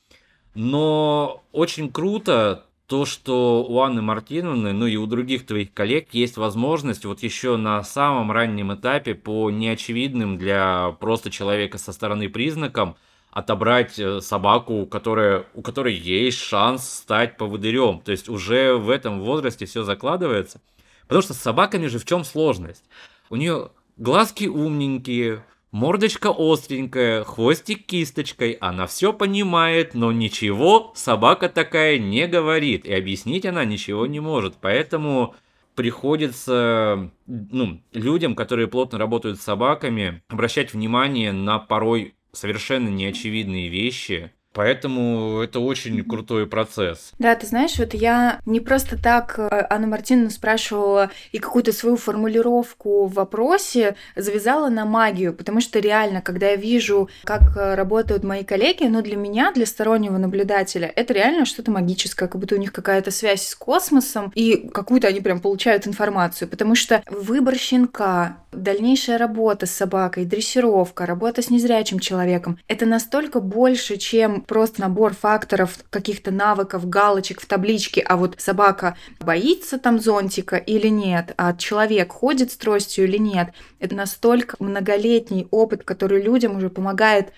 Но 0.54 1.42
очень 1.52 1.90
круто 1.90 2.66
то, 2.86 3.04
что 3.04 3.64
у 3.68 3.80
Анны 3.80 4.02
Мартиновны, 4.02 4.72
ну 4.72 4.86
и 4.86 4.96
у 4.96 5.06
других 5.06 5.46
твоих 5.46 5.72
коллег 5.72 6.08
есть 6.12 6.36
возможность 6.36 7.04
вот 7.04 7.22
еще 7.22 7.56
на 7.56 7.82
самом 7.82 8.32
раннем 8.32 8.74
этапе 8.74 9.14
по 9.14 9.50
неочевидным 9.50 10.38
для 10.38 10.96
просто 11.00 11.30
человека 11.30 11.78
со 11.78 11.92
стороны 11.92 12.28
признакам– 12.28 12.96
отобрать 13.30 13.98
э, 13.98 14.20
собаку, 14.20 14.86
которая, 14.86 15.46
у 15.54 15.62
которой 15.62 15.94
есть 15.94 16.38
шанс 16.38 16.88
стать 16.88 17.36
поводырем. 17.36 18.00
То 18.00 18.12
есть 18.12 18.28
уже 18.28 18.74
в 18.74 18.90
этом 18.90 19.20
возрасте 19.20 19.66
все 19.66 19.84
закладывается. 19.84 20.60
Потому 21.02 21.22
что 21.22 21.34
с 21.34 21.38
собаками 21.38 21.86
же 21.86 21.98
в 21.98 22.04
чем 22.04 22.24
сложность? 22.24 22.84
У 23.30 23.36
нее 23.36 23.70
глазки 23.96 24.46
умненькие, 24.46 25.44
мордочка 25.70 26.34
остренькая, 26.36 27.24
хвостик 27.24 27.86
кисточкой, 27.86 28.52
она 28.52 28.86
все 28.86 29.12
понимает, 29.12 29.94
но 29.94 30.12
ничего 30.12 30.92
собака 30.94 31.48
такая 31.48 31.98
не 31.98 32.26
говорит, 32.26 32.84
и 32.84 32.92
объяснить 32.92 33.46
она 33.46 33.64
ничего 33.64 34.06
не 34.06 34.20
может. 34.20 34.56
Поэтому 34.60 35.34
приходится 35.76 37.10
ну, 37.26 37.80
людям, 37.92 38.34
которые 38.34 38.66
плотно 38.68 38.98
работают 38.98 39.38
с 39.38 39.44
собаками, 39.44 40.22
обращать 40.28 40.74
внимание 40.74 41.32
на 41.32 41.58
порой 41.58 42.14
совершенно 42.32 42.88
неочевидные 42.88 43.68
вещи, 43.68 44.32
Поэтому 44.52 45.40
это 45.40 45.60
очень 45.60 46.02
крутой 46.04 46.46
процесс. 46.46 47.12
Да, 47.18 47.34
ты 47.36 47.46
знаешь, 47.46 47.78
вот 47.78 47.94
я 47.94 48.40
не 48.46 48.58
просто 48.58 49.00
так 49.00 49.38
э, 49.38 49.66
Анну 49.70 49.86
Мартиновну 49.86 50.30
спрашивала 50.30 51.10
и 51.30 51.38
какую-то 51.38 51.72
свою 51.72 51.96
формулировку 51.96 53.06
в 53.06 53.14
вопросе 53.14 53.94
завязала 54.16 54.68
на 54.68 54.84
магию, 54.84 55.34
потому 55.34 55.60
что 55.60 55.78
реально, 55.78 56.20
когда 56.20 56.50
я 56.50 56.56
вижу, 56.56 57.08
как 57.22 57.56
э, 57.56 57.76
работают 57.76 58.24
мои 58.24 58.42
коллеги, 58.42 58.84
ну 58.84 59.02
для 59.02 59.16
меня, 59.16 59.52
для 59.52 59.66
стороннего 59.66 60.18
наблюдателя, 60.18 60.92
это 60.96 61.14
реально 61.14 61.44
что-то 61.44 61.70
магическое, 61.70 62.26
как 62.26 62.40
будто 62.40 62.56
у 62.56 62.58
них 62.58 62.72
какая-то 62.72 63.12
связь 63.12 63.46
с 63.46 63.54
космосом, 63.54 64.32
и 64.34 64.68
какую-то 64.72 65.06
они 65.06 65.20
прям 65.20 65.38
получают 65.38 65.86
информацию, 65.86 66.48
потому 66.48 66.74
что 66.74 67.04
выбор 67.08 67.56
щенка, 67.56 68.38
дальнейшая 68.52 69.18
работа 69.18 69.66
с 69.66 69.70
собакой, 69.70 70.24
дрессировка, 70.24 71.06
работа 71.06 71.42
с 71.42 71.50
незрячим 71.50 71.98
человеком, 71.98 72.58
это 72.68 72.86
настолько 72.86 73.40
больше, 73.40 73.96
чем 73.96 74.42
просто 74.42 74.80
набор 74.80 75.14
факторов, 75.14 75.78
каких-то 75.90 76.30
навыков, 76.30 76.88
галочек 76.88 77.40
в 77.40 77.46
табличке, 77.46 78.00
а 78.00 78.16
вот 78.16 78.34
собака 78.38 78.96
боится 79.20 79.78
там 79.78 80.00
зонтика 80.00 80.56
или 80.56 80.88
нет, 80.88 81.34
а 81.36 81.54
человек 81.54 82.12
ходит 82.12 82.52
с 82.52 82.56
тростью 82.56 83.04
или 83.04 83.18
нет. 83.18 83.50
Это 83.78 83.94
настолько 83.94 84.56
многолетний 84.58 85.46
опыт, 85.50 85.84
который 85.84 86.22
людям 86.22 86.56
уже 86.56 86.70
помогает 86.70 87.32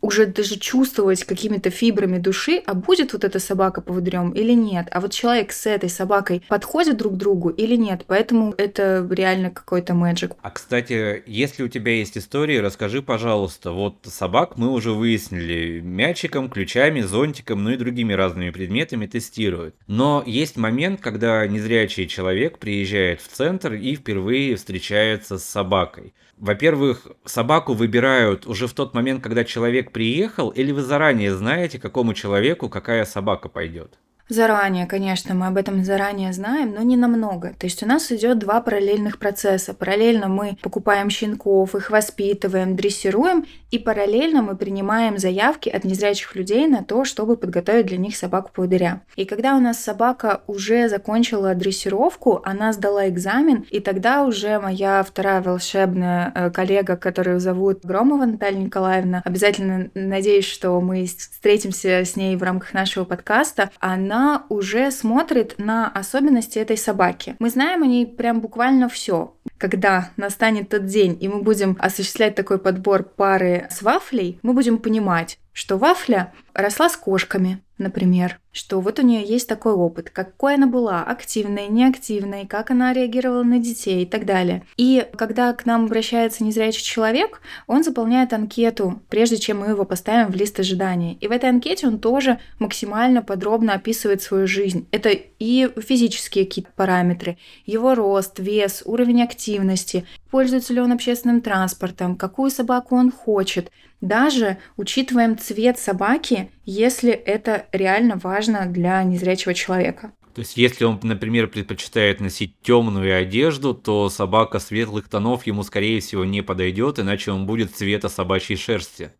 уже 0.00 0.26
даже 0.26 0.58
чувствовать 0.58 1.24
какими-то 1.24 1.70
фибрами 1.70 2.18
души, 2.18 2.62
а 2.66 2.74
будет 2.74 3.12
вот 3.12 3.24
эта 3.24 3.38
собака 3.38 3.80
поводырем 3.80 4.30
или 4.30 4.52
нет, 4.52 4.88
а 4.90 5.00
вот 5.00 5.12
человек 5.12 5.52
с 5.52 5.66
этой 5.66 5.88
собакой 5.88 6.42
подходит 6.48 6.96
друг 6.96 7.14
к 7.14 7.16
другу 7.16 7.50
или 7.50 7.76
нет, 7.76 8.04
поэтому 8.06 8.54
это 8.56 9.06
реально 9.10 9.50
какой-то 9.50 9.94
мэджик. 9.94 10.32
А 10.42 10.50
кстати, 10.50 11.22
если 11.26 11.62
у 11.62 11.68
тебя 11.68 11.92
есть 11.92 12.16
истории, 12.16 12.56
расскажи, 12.56 13.02
пожалуйста, 13.02 13.72
вот 13.72 13.96
собак 14.04 14.56
мы 14.56 14.70
уже 14.70 14.92
выяснили, 14.92 15.80
мячиком, 15.80 16.48
ключами, 16.48 17.00
зонтиком, 17.00 17.64
ну 17.64 17.70
и 17.70 17.76
другими 17.76 18.12
разными 18.12 18.50
предметами 18.50 19.06
тестируют. 19.06 19.74
Но 19.86 20.22
есть 20.26 20.56
момент, 20.56 21.00
когда 21.00 21.46
незрячий 21.46 22.06
человек 22.06 22.58
приезжает 22.58 23.20
в 23.20 23.28
центр 23.28 23.74
и 23.74 23.94
впервые 23.94 24.56
встречается 24.56 25.38
с 25.38 25.44
собакой. 25.44 26.14
Во-первых, 26.40 27.06
собаку 27.26 27.74
выбирают 27.74 28.46
уже 28.46 28.66
в 28.66 28.72
тот 28.72 28.94
момент, 28.94 29.22
когда 29.22 29.44
человек 29.44 29.92
приехал, 29.92 30.48
или 30.48 30.72
вы 30.72 30.80
заранее 30.80 31.36
знаете, 31.36 31.78
какому 31.78 32.14
человеку 32.14 32.70
какая 32.70 33.04
собака 33.04 33.50
пойдет? 33.50 33.98
Заранее, 34.30 34.86
конечно, 34.86 35.34
мы 35.34 35.48
об 35.48 35.56
этом 35.56 35.84
заранее 35.84 36.32
знаем, 36.32 36.72
но 36.72 36.82
не 36.82 36.96
намного. 36.96 37.48
То 37.58 37.66
есть 37.66 37.82
у 37.82 37.86
нас 37.86 38.12
идет 38.12 38.38
два 38.38 38.60
параллельных 38.60 39.18
процесса. 39.18 39.74
Параллельно 39.74 40.28
мы 40.28 40.56
покупаем 40.62 41.10
щенков, 41.10 41.74
их 41.74 41.90
воспитываем, 41.90 42.76
дрессируем, 42.76 43.44
и 43.72 43.78
параллельно 43.78 44.42
мы 44.42 44.56
принимаем 44.56 45.18
заявки 45.18 45.68
от 45.68 45.82
незрячих 45.82 46.36
людей 46.36 46.68
на 46.68 46.84
то, 46.84 47.04
чтобы 47.04 47.36
подготовить 47.36 47.86
для 47.86 47.96
них 47.96 48.16
собаку-поводыря. 48.16 49.02
И 49.16 49.24
когда 49.24 49.56
у 49.56 49.60
нас 49.60 49.80
собака 49.80 50.42
уже 50.46 50.88
закончила 50.88 51.52
дрессировку, 51.56 52.40
она 52.44 52.72
сдала 52.72 53.08
экзамен, 53.08 53.66
и 53.68 53.80
тогда 53.80 54.22
уже 54.22 54.60
моя 54.60 55.02
вторая 55.02 55.42
волшебная 55.42 56.32
э, 56.32 56.50
коллега, 56.50 56.96
которую 56.96 57.40
зовут 57.40 57.80
Громова 57.84 58.26
Наталья 58.26 58.58
Николаевна, 58.58 59.22
обязательно 59.24 59.90
надеюсь, 59.94 60.46
что 60.46 60.80
мы 60.80 61.04
встретимся 61.04 62.04
с 62.04 62.14
ней 62.14 62.36
в 62.36 62.42
рамках 62.44 62.74
нашего 62.74 63.04
подкаста, 63.04 63.70
она 63.80 64.19
она 64.20 64.44
уже 64.50 64.90
смотрит 64.90 65.54
на 65.58 65.88
особенности 65.88 66.58
этой 66.58 66.76
собаки. 66.76 67.36
Мы 67.38 67.48
знаем 67.48 67.82
о 67.82 67.86
ней 67.86 68.06
прям 68.06 68.40
буквально 68.40 68.88
все. 68.88 69.34
Когда 69.56 70.10
настанет 70.16 70.68
тот 70.68 70.84
день, 70.84 71.16
и 71.18 71.28
мы 71.28 71.42
будем 71.42 71.76
осуществлять 71.80 72.34
такой 72.34 72.58
подбор 72.58 73.02
пары 73.02 73.66
с 73.70 73.80
вафлей, 73.80 74.38
мы 74.42 74.52
будем 74.52 74.78
понимать, 74.78 75.38
что 75.52 75.78
вафля 75.78 76.34
росла 76.52 76.90
с 76.90 76.96
кошками, 76.96 77.62
например, 77.78 78.39
что 78.52 78.80
вот 78.80 78.98
у 78.98 79.02
нее 79.02 79.24
есть 79.24 79.48
такой 79.48 79.72
опыт, 79.72 80.10
какой 80.10 80.54
она 80.54 80.66
была, 80.66 81.02
активной, 81.02 81.68
неактивной, 81.68 82.46
как 82.46 82.70
она 82.70 82.92
реагировала 82.92 83.42
на 83.42 83.58
детей 83.58 84.02
и 84.02 84.06
так 84.06 84.26
далее. 84.26 84.64
И 84.76 85.06
когда 85.16 85.52
к 85.52 85.66
нам 85.66 85.84
обращается 85.84 86.44
незрячий 86.44 86.82
человек, 86.82 87.40
он 87.66 87.84
заполняет 87.84 88.32
анкету, 88.32 89.00
прежде 89.08 89.36
чем 89.36 89.60
мы 89.60 89.68
его 89.68 89.84
поставим 89.84 90.32
в 90.32 90.34
лист 90.34 90.58
ожидания. 90.58 91.14
И 91.20 91.28
в 91.28 91.32
этой 91.32 91.48
анкете 91.48 91.86
он 91.86 91.98
тоже 91.98 92.40
максимально 92.58 93.22
подробно 93.22 93.74
описывает 93.74 94.22
свою 94.22 94.46
жизнь. 94.46 94.86
Это 94.90 95.10
и 95.10 95.70
физические 95.80 96.44
какие-то 96.44 96.70
параметры, 96.74 97.38
его 97.66 97.94
рост, 97.94 98.38
вес, 98.38 98.82
уровень 98.84 99.22
активности, 99.22 100.06
пользуется 100.30 100.72
ли 100.72 100.80
он 100.80 100.92
общественным 100.92 101.40
транспортом, 101.40 102.16
какую 102.16 102.50
собаку 102.50 102.96
он 102.96 103.10
хочет. 103.10 103.70
Даже 104.00 104.56
учитываем 104.78 105.36
цвет 105.36 105.78
собаки, 105.78 106.50
если 106.64 107.12
это 107.12 107.66
реально 107.72 108.16
важно 108.16 108.39
для 108.48 109.02
незрячего 109.02 109.54
человека. 109.54 110.12
То 110.34 110.42
есть, 110.42 110.56
если 110.56 110.84
он, 110.84 111.00
например, 111.02 111.48
предпочитает 111.48 112.20
носить 112.20 112.54
темную 112.62 113.20
одежду, 113.20 113.74
то 113.74 114.08
собака 114.08 114.60
светлых 114.60 115.08
тонов 115.08 115.46
ему, 115.46 115.62
скорее 115.64 116.00
всего, 116.00 116.24
не 116.24 116.42
подойдет, 116.42 116.98
иначе 116.98 117.32
он 117.32 117.46
будет 117.46 117.74
цвета 117.74 118.08
собачьей 118.08 118.56
шерсти. 118.56 119.10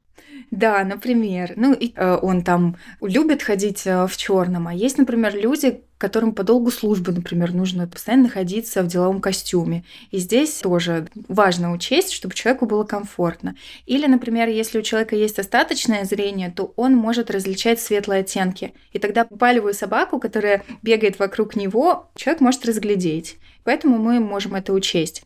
Да, 0.50 0.84
например. 0.84 1.52
Ну, 1.56 1.72
и, 1.72 1.92
э, 1.94 2.18
он 2.20 2.42
там 2.42 2.76
любит 3.00 3.42
ходить 3.42 3.86
э, 3.86 4.06
в 4.06 4.16
черном, 4.16 4.68
а 4.68 4.74
есть, 4.74 4.98
например, 4.98 5.34
люди, 5.36 5.82
которым 6.00 6.32
по 6.32 6.42
долгу 6.44 6.70
службы, 6.70 7.12
например, 7.12 7.52
нужно 7.52 7.86
постоянно 7.86 8.24
находиться 8.24 8.82
в 8.82 8.86
деловом 8.86 9.20
костюме. 9.20 9.84
И 10.10 10.16
здесь 10.18 10.54
тоже 10.54 11.08
важно 11.28 11.72
учесть, 11.72 12.12
чтобы 12.12 12.34
человеку 12.34 12.64
было 12.64 12.84
комфортно. 12.84 13.54
Или, 13.84 14.06
например, 14.06 14.48
если 14.48 14.78
у 14.78 14.82
человека 14.82 15.14
есть 15.14 15.38
остаточное 15.38 16.04
зрение, 16.04 16.50
то 16.50 16.72
он 16.76 16.96
может 16.96 17.30
различать 17.30 17.82
светлые 17.82 18.20
оттенки. 18.20 18.72
И 18.92 18.98
тогда 18.98 19.26
палевую 19.26 19.74
собаку, 19.74 20.18
которая 20.18 20.64
бегает 20.80 21.18
вокруг 21.18 21.54
него, 21.54 22.10
человек 22.16 22.40
может 22.40 22.64
разглядеть. 22.64 23.36
Поэтому 23.64 23.98
мы 23.98 24.20
можем 24.20 24.54
это 24.54 24.72
учесть. 24.72 25.22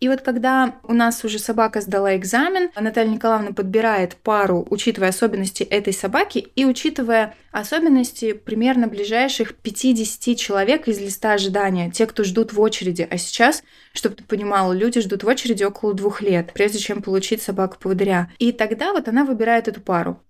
И 0.00 0.08
вот 0.08 0.20
когда 0.20 0.76
у 0.84 0.92
нас 0.92 1.24
уже 1.24 1.38
собака 1.38 1.80
сдала 1.80 2.16
экзамен, 2.16 2.70
Наталья 2.78 3.10
Николаевна 3.10 3.52
подбирает 3.52 4.16
пару, 4.16 4.66
учитывая 4.70 5.08
особенности 5.08 5.64
этой 5.64 5.92
собаки 5.92 6.38
и 6.54 6.64
учитывая 6.64 7.34
особенности 7.50 8.32
примерно 8.32 8.86
ближайших 8.86 9.56
50 9.56 10.36
человек 10.36 10.86
из 10.86 11.00
листа 11.00 11.32
ожидания, 11.32 11.90
те, 11.90 12.06
кто 12.06 12.22
ждут 12.22 12.52
в 12.52 12.60
очереди. 12.60 13.06
А 13.10 13.18
сейчас, 13.18 13.64
чтобы 13.92 14.14
ты 14.14 14.24
понимала, 14.24 14.72
люди 14.72 15.00
ждут 15.00 15.24
в 15.24 15.26
очереди 15.26 15.64
около 15.64 15.94
двух 15.94 16.22
лет, 16.22 16.52
прежде 16.54 16.78
чем 16.78 17.02
получить 17.02 17.42
собаку-поводыря. 17.42 18.30
И 18.38 18.52
тогда 18.52 18.92
вот 18.92 19.08
она 19.08 19.24
выбирает 19.24 19.66
эту 19.66 19.80
пару 19.80 20.22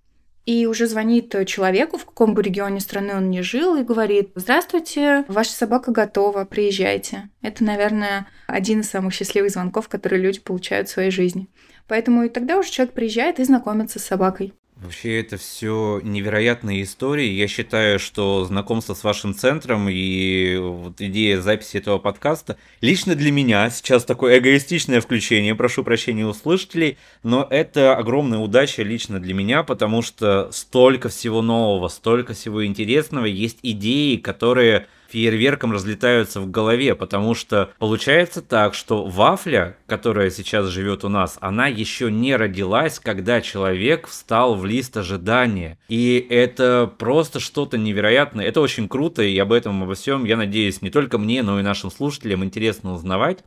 и 0.48 0.64
уже 0.64 0.86
звонит 0.86 1.34
человеку, 1.46 1.98
в 1.98 2.06
каком 2.06 2.32
бы 2.32 2.42
регионе 2.42 2.80
страны 2.80 3.14
он 3.14 3.28
ни 3.28 3.42
жил, 3.42 3.76
и 3.76 3.82
говорит, 3.82 4.30
здравствуйте, 4.34 5.26
ваша 5.28 5.50
собака 5.50 5.92
готова, 5.92 6.46
приезжайте. 6.46 7.28
Это, 7.42 7.62
наверное, 7.64 8.26
один 8.46 8.80
из 8.80 8.88
самых 8.88 9.12
счастливых 9.12 9.50
звонков, 9.50 9.90
которые 9.90 10.22
люди 10.22 10.40
получают 10.40 10.88
в 10.88 10.92
своей 10.92 11.10
жизни. 11.10 11.50
Поэтому 11.86 12.22
и 12.22 12.30
тогда 12.30 12.56
уже 12.56 12.70
человек 12.70 12.94
приезжает 12.94 13.40
и 13.40 13.44
знакомится 13.44 13.98
с 13.98 14.06
собакой. 14.06 14.54
Вообще 14.80 15.18
это 15.18 15.38
все 15.38 16.00
невероятные 16.04 16.84
истории. 16.84 17.26
Я 17.32 17.48
считаю, 17.48 17.98
что 17.98 18.44
знакомство 18.44 18.94
с 18.94 19.02
вашим 19.02 19.34
центром 19.34 19.88
и 19.88 20.56
вот 20.56 21.00
идея 21.00 21.40
записи 21.40 21.78
этого 21.78 21.98
подкаста 21.98 22.56
лично 22.80 23.16
для 23.16 23.32
меня 23.32 23.70
сейчас 23.70 24.04
такое 24.04 24.38
эгоистичное 24.38 25.00
включение, 25.00 25.56
прошу 25.56 25.82
прощения 25.82 26.26
у 26.26 26.32
слушателей, 26.32 26.96
но 27.24 27.44
это 27.50 27.96
огромная 27.96 28.38
удача 28.38 28.84
лично 28.84 29.18
для 29.18 29.34
меня, 29.34 29.64
потому 29.64 30.00
что 30.00 30.48
столько 30.52 31.08
всего 31.08 31.42
нового, 31.42 31.88
столько 31.88 32.34
всего 32.34 32.64
интересного, 32.64 33.24
есть 33.24 33.58
идеи, 33.64 34.14
которые 34.14 34.86
фейерверком 35.08 35.72
разлетаются 35.72 36.40
в 36.40 36.50
голове, 36.50 36.94
потому 36.94 37.34
что 37.34 37.70
получается 37.78 38.42
так, 38.42 38.74
что 38.74 39.06
вафля, 39.06 39.76
которая 39.86 40.30
сейчас 40.30 40.66
живет 40.66 41.04
у 41.04 41.08
нас, 41.08 41.38
она 41.40 41.66
еще 41.66 42.10
не 42.10 42.36
родилась, 42.36 42.98
когда 42.98 43.40
человек 43.40 44.06
встал 44.06 44.54
в 44.54 44.66
лист 44.66 44.96
ожидания. 44.96 45.78
И 45.88 46.24
это 46.28 46.92
просто 46.98 47.40
что-то 47.40 47.78
невероятное. 47.78 48.46
Это 48.46 48.60
очень 48.60 48.88
круто, 48.88 49.22
и 49.22 49.38
об 49.38 49.52
этом 49.52 49.82
обо 49.82 49.94
всем, 49.94 50.24
я 50.24 50.36
надеюсь, 50.36 50.82
не 50.82 50.90
только 50.90 51.18
мне, 51.18 51.42
но 51.42 51.58
и 51.58 51.62
нашим 51.62 51.90
слушателям 51.90 52.44
интересно 52.44 52.92
узнавать. 52.92 53.44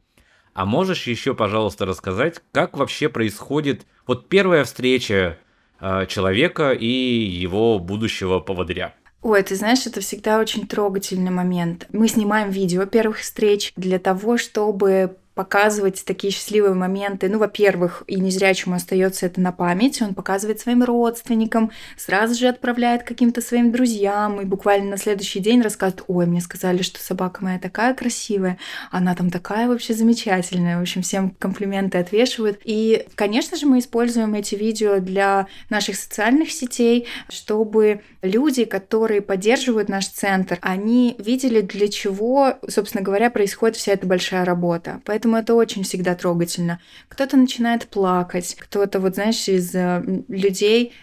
А 0.54 0.66
можешь 0.66 1.08
еще, 1.08 1.34
пожалуйста, 1.34 1.86
рассказать, 1.86 2.42
как 2.52 2.78
вообще 2.78 3.08
происходит 3.08 3.86
вот 4.06 4.28
первая 4.28 4.66
встреча 4.66 5.38
э, 5.80 6.06
человека 6.08 6.72
и 6.72 6.86
его 6.86 7.80
будущего 7.80 8.40
поводыря? 8.40 8.94
Ой, 9.22 9.44
ты 9.44 9.56
знаешь, 9.56 9.86
это 9.86 10.02
всегда 10.02 10.40
очень 10.40 10.68
трогательный 10.68 11.30
момент. 11.30 11.86
Мы 11.92 12.08
снимаем 12.08 12.50
видео 12.50 12.86
первых 12.88 13.20
встреч 13.20 13.72
для 13.76 14.00
того, 14.00 14.38
чтобы 14.38 15.18
показывать 15.34 16.04
такие 16.06 16.32
счастливые 16.32 16.74
моменты. 16.74 17.30
Ну, 17.30 17.40
во-первых, 17.40 18.04
и 18.08 18.20
незрячему 18.20 18.76
остается 18.76 19.26
это 19.26 19.40
на 19.40 19.52
память, 19.52 20.02
он 20.02 20.14
показывает 20.14 20.60
своим 20.60 20.84
родственникам, 20.84 21.72
сразу 21.98 22.36
же 22.36 22.48
отправляет 22.48 23.04
каким-то 23.04 23.42
своим 23.42 23.72
друзьям, 23.72 24.42
и 24.42 24.46
буквально 24.46 24.92
на 24.92 24.98
следующий 24.98 25.40
день 25.40 25.62
рассказывает, 25.62 26.04
ой, 26.08 26.26
мне 26.26 26.42
сказали, 26.42 26.82
что 26.82 27.00
собака 27.00 27.44
моя 27.44 27.60
такая 27.60 27.94
красивая, 27.94 28.58
она 28.92 29.16
там 29.16 29.30
такая 29.30 29.68
вообще 29.68 29.94
замечательная, 29.94 30.78
в 30.78 30.82
общем, 30.82 31.02
всем 31.02 31.32
комплименты 31.32 31.98
отвешивают. 31.98 32.60
И, 32.64 33.06
конечно 33.16 33.58
же, 33.58 33.66
мы 33.66 33.80
используем 33.80 34.34
эти 34.34 34.56
видео 34.56 35.00
для 35.00 35.48
наших 35.70 35.96
социальных 35.96 36.52
сетей, 36.52 37.08
чтобы 37.30 38.02
люди, 38.22 38.66
которые 38.66 39.22
поддерживают 39.22 39.90
наш 39.90 40.08
центр, 40.08 40.58
они 40.62 41.16
видели, 41.18 41.62
для 41.62 41.88
чего, 41.88 42.58
собственно 42.68 43.04
говоря, 43.04 43.30
происходит 43.30 43.78
вся 43.78 43.94
эта 43.94 44.06
большая 44.06 44.46
работа. 44.46 45.02
Поэтому 45.22 45.38
это 45.38 45.54
очень 45.54 45.84
всегда 45.84 46.16
трогательно. 46.16 46.80
Кто-то 47.08 47.38
начинает 47.38 47.88
плакать, 47.88 48.56
кто-то, 48.58 49.00
вот 49.00 49.14
знаешь, 49.14 49.48
из 49.48 49.76
э, 49.76 50.04
людей 50.28 50.94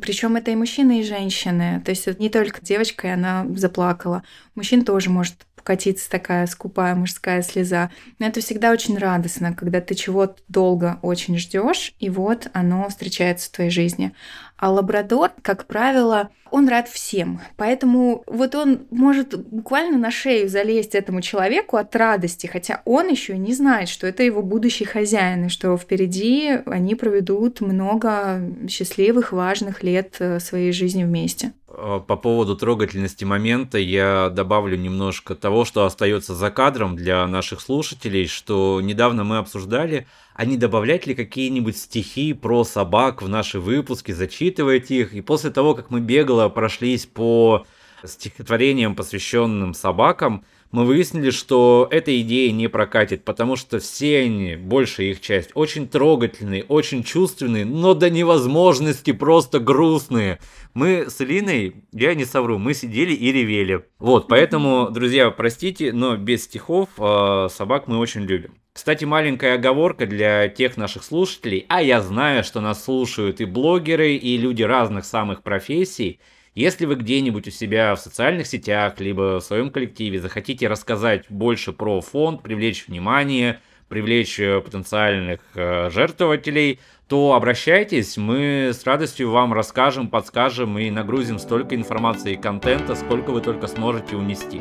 причем 0.00 0.36
это 0.36 0.50
и 0.50 0.54
мужчины, 0.54 1.00
и 1.00 1.04
женщины. 1.04 1.82
То 1.84 1.90
есть 1.90 2.08
это 2.08 2.18
не 2.18 2.30
только 2.30 2.62
девочка, 2.62 3.08
и 3.08 3.10
она 3.10 3.46
заплакала. 3.56 4.22
Мужчин 4.54 4.86
тоже 4.86 5.10
может 5.10 5.34
покатиться 5.54 6.08
такая 6.08 6.46
скупая 6.46 6.94
мужская 6.94 7.42
слеза. 7.42 7.90
Но 8.18 8.26
это 8.26 8.40
всегда 8.40 8.70
очень 8.70 8.96
радостно, 8.96 9.52
когда 9.52 9.82
ты 9.82 9.94
чего-то 9.94 10.40
долго 10.48 10.98
очень 11.02 11.36
ждешь, 11.36 11.92
и 11.98 12.08
вот 12.08 12.48
оно 12.54 12.88
встречается 12.88 13.48
в 13.48 13.52
твоей 13.52 13.70
жизни. 13.70 14.14
А 14.58 14.70
лабрадор, 14.70 15.30
как 15.42 15.66
правило, 15.66 16.30
он 16.50 16.68
рад 16.68 16.88
всем. 16.88 17.40
Поэтому 17.56 18.24
вот 18.26 18.56
он 18.56 18.86
может 18.90 19.38
буквально 19.38 19.98
на 19.98 20.10
шею 20.10 20.48
залезть 20.48 20.94
этому 20.94 21.20
человеку 21.20 21.76
от 21.76 21.94
радости, 21.94 22.46
хотя 22.46 22.82
он 22.84 23.08
еще 23.08 23.38
не 23.38 23.54
знает, 23.54 23.88
что 23.88 24.06
это 24.06 24.24
его 24.24 24.42
будущий 24.42 24.84
хозяин, 24.84 25.46
и 25.46 25.48
что 25.48 25.76
впереди 25.76 26.58
они 26.66 26.96
проведут 26.96 27.60
много 27.60 28.42
счастливых, 28.68 29.32
важных 29.32 29.82
лет 29.84 30.16
э, 30.18 30.40
своей 30.40 30.72
жизни 30.72 31.04
вместе. 31.04 31.52
Э, 31.80 32.00
по 32.04 32.16
поводу 32.16 32.56
трогательности 32.56 33.24
момента 33.24 33.78
я 33.78 34.30
добавлю 34.30 34.76
немножко 34.76 35.36
того, 35.36 35.64
что 35.64 35.84
остается 35.84 36.34
за 36.34 36.50
кадром 36.50 36.96
для 36.96 37.24
наших 37.28 37.60
слушателей, 37.60 38.26
что 38.26 38.80
недавно 38.80 39.22
мы 39.22 39.38
обсуждали, 39.38 40.08
а 40.34 40.44
не 40.44 40.56
добавлять 40.56 41.06
ли 41.06 41.14
какие-нибудь 41.14 41.76
стихи 41.76 42.32
про 42.32 42.64
собак 42.64 43.22
в 43.22 43.28
наши 43.28 43.60
выпуски, 43.60 44.10
зачитывать 44.10 44.90
их. 44.90 45.14
И 45.14 45.20
после 45.20 45.50
того, 45.50 45.74
как 45.74 45.90
мы 45.90 46.00
бегло 46.00 46.48
прошлись 46.48 47.06
по 47.06 47.64
стихотворениям, 48.04 48.96
посвященным 48.96 49.72
собакам, 49.72 50.44
мы 50.70 50.84
выяснили, 50.84 51.30
что 51.30 51.88
эта 51.90 52.20
идея 52.20 52.52
не 52.52 52.68
прокатит, 52.68 53.24
потому 53.24 53.56
что 53.56 53.78
все 53.78 54.20
они, 54.20 54.56
большая 54.56 55.08
их 55.08 55.20
часть, 55.20 55.50
очень 55.54 55.88
трогательные, 55.88 56.64
очень 56.64 57.02
чувственные, 57.04 57.64
но 57.64 57.94
до 57.94 58.10
невозможности 58.10 59.12
просто 59.12 59.60
грустные. 59.60 60.40
Мы 60.74 61.06
с 61.08 61.20
Линой, 61.20 61.76
я 61.92 62.14
не 62.14 62.24
совру, 62.24 62.58
мы 62.58 62.74
сидели 62.74 63.12
и 63.12 63.32
ревели. 63.32 63.86
Вот, 63.98 64.28
поэтому, 64.28 64.88
друзья, 64.92 65.30
простите, 65.30 65.92
но 65.92 66.16
без 66.16 66.44
стихов 66.44 66.90
э, 66.98 67.48
собак 67.50 67.88
мы 67.88 67.98
очень 67.98 68.22
любим. 68.22 68.54
Кстати, 68.74 69.04
маленькая 69.04 69.54
оговорка 69.54 70.06
для 70.06 70.48
тех 70.48 70.76
наших 70.76 71.02
слушателей, 71.02 71.66
а 71.68 71.82
я 71.82 72.00
знаю, 72.00 72.44
что 72.44 72.60
нас 72.60 72.84
слушают 72.84 73.40
и 73.40 73.44
блогеры, 73.44 74.14
и 74.14 74.36
люди 74.36 74.62
разных 74.62 75.04
самых 75.04 75.42
профессий, 75.42 76.20
если 76.58 76.86
вы 76.86 76.96
где-нибудь 76.96 77.46
у 77.46 77.50
себя 77.50 77.94
в 77.94 78.00
социальных 78.00 78.48
сетях, 78.48 78.98
либо 78.98 79.38
в 79.38 79.44
своем 79.44 79.70
коллективе 79.70 80.20
захотите 80.20 80.66
рассказать 80.66 81.24
больше 81.28 81.72
про 81.72 82.00
фонд, 82.00 82.42
привлечь 82.42 82.88
внимание, 82.88 83.60
привлечь 83.88 84.40
э, 84.40 84.60
потенциальных 84.60 85.40
э, 85.54 85.88
жертвователей, 85.90 86.80
то 87.06 87.34
обращайтесь, 87.34 88.16
мы 88.16 88.72
с 88.72 88.84
радостью 88.84 89.30
вам 89.30 89.52
расскажем, 89.52 90.08
подскажем 90.08 90.76
и 90.78 90.90
нагрузим 90.90 91.38
столько 91.38 91.76
информации 91.76 92.32
и 92.32 92.36
контента, 92.36 92.96
сколько 92.96 93.30
вы 93.30 93.40
только 93.40 93.68
сможете 93.68 94.16
унести. 94.16 94.60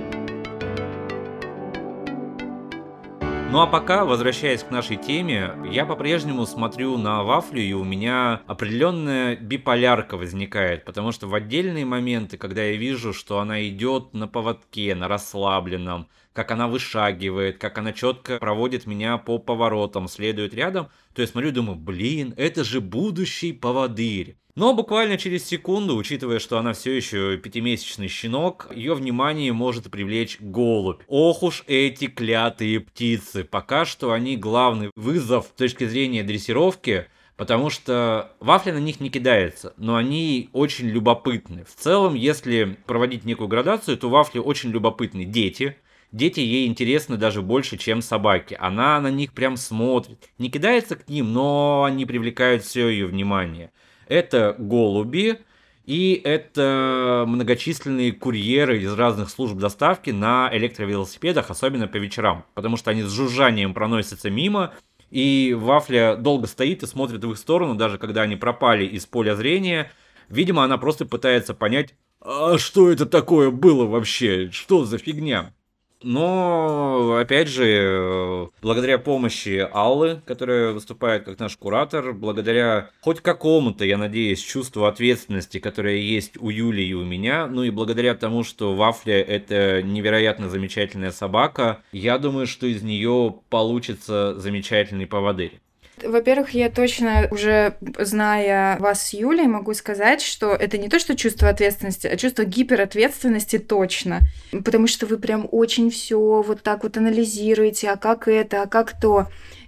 Ну 3.49 3.61
а 3.61 3.65
пока, 3.65 4.03
возвращаясь 4.03 4.61
к 4.61 4.71
нашей 4.71 4.97
теме, 4.97 5.53
я 5.71 5.85
по-прежнему 5.85 6.45
смотрю 6.45 6.97
на 6.97 7.23
вафлю, 7.23 7.61
и 7.61 7.71
у 7.71 7.85
меня 7.85 8.41
определенная 8.45 9.37
биполярка 9.37 10.17
возникает, 10.17 10.83
потому 10.83 11.13
что 11.13 11.27
в 11.27 11.33
отдельные 11.33 11.85
моменты, 11.85 12.37
когда 12.37 12.63
я 12.63 12.75
вижу, 12.75 13.13
что 13.13 13.39
она 13.39 13.65
идет 13.65 14.13
на 14.13 14.27
поводке, 14.27 14.95
на 14.95 15.07
расслабленном, 15.07 16.09
как 16.37 16.51
она 16.51 16.67
вышагивает, 16.67 17.57
как 17.57 17.79
она 17.79 17.91
четко 17.93 18.37
проводит 18.37 18.85
меня 18.85 19.17
по 19.17 19.39
поворотам, 19.39 20.07
следует 20.07 20.53
рядом, 20.53 20.89
то 21.15 21.23
я 21.23 21.27
смотрю 21.27 21.49
и 21.49 21.51
думаю, 21.51 21.79
блин, 21.79 22.35
это 22.37 22.63
же 22.63 22.79
будущий 22.79 23.53
поводырь. 23.53 24.37
Но 24.53 24.75
буквально 24.75 25.17
через 25.17 25.45
секунду, 25.45 25.95
учитывая, 25.95 26.37
что 26.37 26.59
она 26.59 26.73
все 26.73 26.95
еще 26.95 27.37
пятимесячный 27.37 28.07
щенок, 28.07 28.67
ее 28.71 28.93
внимание 28.93 29.51
может 29.51 29.89
привлечь 29.89 30.37
голубь. 30.39 31.01
Ох 31.07 31.41
уж 31.41 31.63
эти 31.65 32.05
клятые 32.05 32.81
птицы. 32.81 33.43
Пока 33.43 33.85
что 33.85 34.11
они 34.11 34.37
главный 34.37 34.91
вызов 34.95 35.47
с 35.47 35.57
точки 35.57 35.87
зрения 35.87 36.21
дрессировки, 36.21 37.07
потому 37.35 37.71
что 37.71 38.33
вафля 38.39 38.73
на 38.73 38.79
них 38.79 38.99
не 38.99 39.09
кидается, 39.09 39.73
но 39.77 39.95
они 39.95 40.51
очень 40.53 40.87
любопытны. 40.87 41.63
В 41.63 41.73
целом, 41.73 42.13
если 42.13 42.77
проводить 42.85 43.25
некую 43.25 43.47
градацию, 43.47 43.97
то 43.97 44.07
вафли 44.07 44.37
очень 44.37 44.69
любопытны 44.69 45.25
дети, 45.25 45.77
Дети 46.11 46.39
ей 46.39 46.67
интересны 46.67 47.17
даже 47.17 47.41
больше, 47.41 47.77
чем 47.77 48.01
собаки. 48.01 48.57
Она 48.59 48.99
на 49.01 49.11
них 49.11 49.33
прям 49.33 49.57
смотрит. 49.57 50.29
Не 50.37 50.49
кидается 50.49 50.95
к 50.95 51.09
ним, 51.09 51.33
но 51.33 51.83
они 51.83 52.05
привлекают 52.05 52.63
все 52.63 52.87
ее 52.87 53.07
внимание 53.07 53.71
это 54.07 54.55
голуби 54.57 55.39
И 55.85 56.19
это 56.23 57.25
многочисленные 57.27 58.11
курьеры 58.11 58.81
из 58.81 58.93
разных 58.93 59.29
служб 59.29 59.55
доставки 59.55 60.09
на 60.09 60.49
электровелосипедах, 60.51 61.49
особенно 61.49 61.87
по 61.87 61.97
вечерам, 61.97 62.45
потому 62.55 62.77
что 62.77 62.91
они 62.91 63.03
с 63.03 63.11
жужжанием 63.11 63.73
проносятся 63.73 64.29
мимо, 64.29 64.73
и 65.11 65.55
Вафля 65.57 66.17
долго 66.17 66.47
стоит 66.47 66.83
и 66.83 66.87
смотрит 66.87 67.23
в 67.23 67.31
их 67.31 67.37
сторону, 67.37 67.75
даже 67.75 67.97
когда 67.97 68.23
они 68.23 68.35
пропали 68.35 68.85
из 68.85 69.05
поля 69.05 69.35
зрения. 69.35 69.89
Видимо, 70.27 70.65
она 70.65 70.77
просто 70.77 71.05
пытается 71.05 71.53
понять, 71.53 71.95
а 72.19 72.57
что 72.57 72.91
это 72.91 73.05
такое 73.05 73.49
было 73.49 73.85
вообще, 73.85 74.49
что 74.51 74.83
за 74.83 74.97
фигня. 74.97 75.53
Но, 76.03 77.17
опять 77.19 77.47
же, 77.47 78.49
благодаря 78.61 78.99
помощи 78.99 79.67
Аллы, 79.71 80.21
которая 80.25 80.71
выступает 80.71 81.25
как 81.25 81.39
наш 81.39 81.57
куратор, 81.57 82.13
благодаря 82.13 82.91
хоть 83.01 83.21
какому-то, 83.21 83.83
я 83.83 83.97
надеюсь, 83.97 84.39
чувству 84.39 84.85
ответственности, 84.85 85.59
которое 85.59 85.97
есть 85.97 86.37
у 86.39 86.49
Юли 86.49 86.85
и 86.85 86.93
у 86.93 87.03
меня, 87.03 87.47
ну 87.47 87.63
и 87.63 87.71
благодаря 87.71 88.13
тому, 88.13 88.43
что 88.43 88.75
Вафля 88.75 89.21
это 89.21 89.81
невероятно 89.81 90.49
замечательная 90.49 91.11
собака, 91.11 91.81
я 91.91 92.17
думаю, 92.19 92.45
что 92.45 92.67
из 92.67 92.83
нее 92.83 93.35
получится 93.49 94.35
замечательный 94.37 95.07
поводырь. 95.07 95.59
Во-первых, 96.03 96.51
я 96.51 96.69
точно 96.69 97.27
уже 97.31 97.75
зная 97.99 98.77
вас 98.77 99.07
с 99.07 99.13
Юлей, 99.13 99.47
могу 99.47 99.73
сказать, 99.73 100.21
что 100.21 100.53
это 100.53 100.77
не 100.77 100.89
то, 100.89 100.99
что 100.99 101.15
чувство 101.15 101.49
ответственности, 101.49 102.05
а 102.05 102.17
чувство 102.17 102.43
гиперответственности 102.43 103.57
точно. 103.57 104.19
Потому 104.51 104.87
что 104.87 105.07
вы 105.07 105.17
прям 105.17 105.47
очень 105.51 105.89
все 105.89 106.43
вот 106.45 106.61
так 106.61 106.83
вот 106.83 106.97
анализируете, 106.97 107.89
а 107.89 107.97
как 107.97 108.27
это, 108.27 108.63
а 108.63 108.67
как 108.67 108.99
то. 108.99 109.27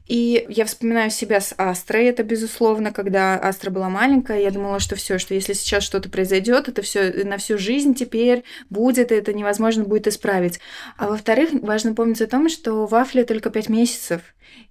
И 0.10 0.44
я 0.50 0.66
вспоминаю 0.66 1.12
себя 1.12 1.40
с 1.40 1.54
Астрой, 1.56 2.06
это 2.06 2.24
безусловно, 2.24 2.92
когда 2.92 3.36
Астра 3.36 3.70
была 3.70 3.90
маленькая, 3.90 4.42
я 4.42 4.50
думала, 4.50 4.80
что 4.80 4.96
все, 4.96 5.20
что 5.20 5.36
если 5.36 5.54
сейчас 5.54 5.84
что-то 5.84 6.10
произойдет, 6.10 6.68
это 6.68 6.82
все 6.82 7.24
на 7.24 7.38
всю 7.38 7.60
жизнь 7.60 7.94
теперь 7.94 8.44
будет, 8.72 9.12
и 9.12 9.16
это 9.16 9.34
невозможно 9.34 9.84
будет 9.84 10.08
исправить. 10.08 10.60
А 10.98 11.10
во-вторых, 11.10 11.52
важно 11.62 11.94
помнить 11.94 12.22
о 12.22 12.28
том, 12.28 12.50
что 12.50 12.88
Вафля 12.88 13.24
только 13.24 13.52
5 13.52 13.70
месяцев, 13.70 14.22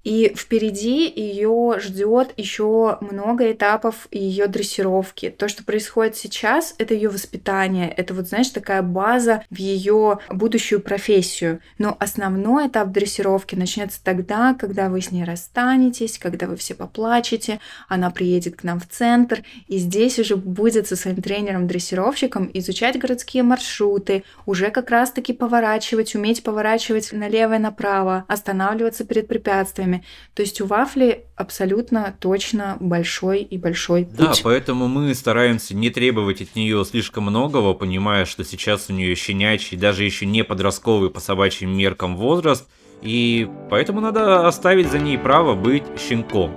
и 0.05 0.33
впереди 0.35 1.13
ее 1.15 1.77
ждет 1.81 2.33
еще 2.37 2.99
много 3.01 3.53
этапов 3.53 4.09
ее 4.11 4.47
дрессировки. 4.47 5.31
То, 5.31 5.49
что 5.49 5.65
происходит 5.65 6.17
сейчас, 6.17 6.75
это 6.79 6.95
ее 6.95 7.09
воспитание, 7.11 7.91
это 7.91 8.15
вот, 8.15 8.29
знаешь, 8.29 8.49
такая 8.49 8.83
база 8.83 9.45
в 9.51 9.57
ее 9.57 10.19
будущую 10.31 10.81
профессию. 10.81 11.61
Но 11.79 11.97
основной 11.99 12.69
этап 12.69 12.91
дрессировки 12.91 13.55
начнется 13.55 14.03
тогда, 14.03 14.55
когда 14.55 14.89
вы 14.89 15.01
с 15.01 15.11
ней 15.11 15.25
расстанетесь, 15.29 16.19
когда 16.19 16.47
вы 16.47 16.57
все 16.57 16.75
поплачете, 16.75 17.61
она 17.89 18.11
приедет 18.11 18.57
к 18.57 18.65
нам 18.65 18.81
в 18.81 18.89
центр, 18.89 19.43
и 19.67 19.79
здесь 19.79 20.19
уже 20.19 20.37
будет 20.37 20.89
со 20.89 20.97
своим 20.97 21.23
тренером-дрессировщиком 21.23 22.51
изучать 22.55 22.99
городские 22.99 23.43
маршруты, 23.43 24.25
уже 24.47 24.71
как 24.71 24.91
раз-таки 24.91 25.33
поворачивать, 25.33 26.15
уметь 26.15 26.43
поворачивать 26.43 27.13
налево 27.13 27.57
и 27.57 27.59
направо, 27.59 28.25
останавливаться 28.29 29.05
перед 29.05 29.29
препятствиями. 29.29 30.05
То 30.35 30.43
есть 30.43 30.61
у 30.61 30.67
Вафли 30.67 31.27
абсолютно 31.37 32.15
точно 32.19 32.77
большой 32.81 33.43
и 33.43 33.59
большой 33.59 34.05
путь. 34.05 34.17
Да, 34.17 34.33
поэтому 34.43 34.89
мы 34.89 35.15
стараемся 35.15 35.75
не 35.75 35.91
требовать 35.91 36.43
от 36.43 36.57
нее 36.57 36.85
слишком 36.85 37.25
многого, 37.25 37.75
понимая, 37.75 38.25
что 38.25 38.45
сейчас 38.45 38.87
у 38.89 38.93
нее 38.93 39.15
щенячий, 39.15 39.77
даже 39.77 40.05
еще 40.05 40.27
не 40.27 40.43
подростковый 40.43 41.11
по 41.11 41.21
собачьим 41.21 41.77
меркам 41.77 42.17
возраст, 42.17 42.67
и 43.03 43.49
поэтому 43.71 44.01
надо 44.01 44.47
оставить 44.47 44.91
за 44.91 44.99
ней 44.99 45.19
право 45.19 45.55
быть 45.55 45.85
щенком. 45.99 46.53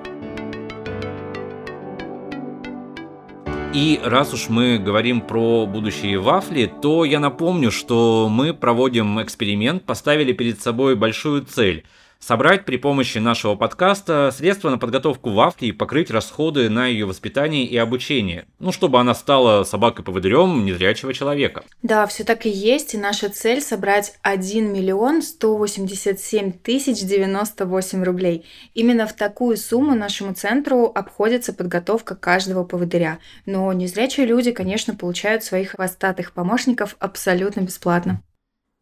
И 3.74 4.02
раз 4.04 4.34
уж 4.34 4.50
мы 4.50 4.78
говорим 4.78 5.22
про 5.22 5.66
будущие 5.66 6.20
вафли, 6.20 6.70
то 6.82 7.06
я 7.06 7.20
напомню, 7.20 7.72
что 7.72 8.28
мы 8.30 8.54
проводим 8.54 9.22
эксперимент, 9.22 9.86
поставили 9.86 10.34
перед 10.34 10.62
собой 10.62 10.96
большую 10.96 11.46
цель– 11.46 11.86
собрать 12.22 12.66
при 12.66 12.78
помощи 12.78 13.18
нашего 13.18 13.56
подкаста 13.56 14.32
средства 14.32 14.70
на 14.70 14.78
подготовку 14.78 15.32
Вафли 15.32 15.68
и 15.68 15.72
покрыть 15.72 16.12
расходы 16.12 16.70
на 16.70 16.86
ее 16.86 17.06
воспитание 17.06 17.66
и 17.66 17.76
обучение. 17.76 18.46
Ну, 18.60 18.72
чтобы 18.72 19.00
она 19.00 19.14
стала 19.16 19.64
собакой-поводырем 19.64 20.64
незрячего 20.64 21.14
человека. 21.14 21.64
Да, 21.82 22.06
все 22.06 22.24
так 22.24 22.46
и 22.46 22.50
есть, 22.50 22.94
и 22.94 22.98
наша 22.98 23.30
цель 23.30 23.62
собрать 23.62 24.14
1 24.22 24.72
миллион 24.72 25.22
187 25.22 26.52
тысяч 26.52 27.02
98 27.02 28.04
рублей. 28.04 28.46
Именно 28.74 29.08
в 29.08 29.14
такую 29.14 29.58
сумму 29.58 29.96
нашему 29.96 30.34
центру 30.34 30.86
обходится 30.86 31.54
подготовка 31.54 32.16
каждого 32.16 32.64
поводыря. 32.64 33.20
Но 33.46 33.74
незрячие 33.74 34.28
люди, 34.28 34.52
конечно, 34.52 34.96
получают 34.96 35.44
своих 35.44 35.72
хвостатых 35.72 36.34
помощников 36.34 36.96
абсолютно 37.00 37.62
бесплатно. 37.62 38.22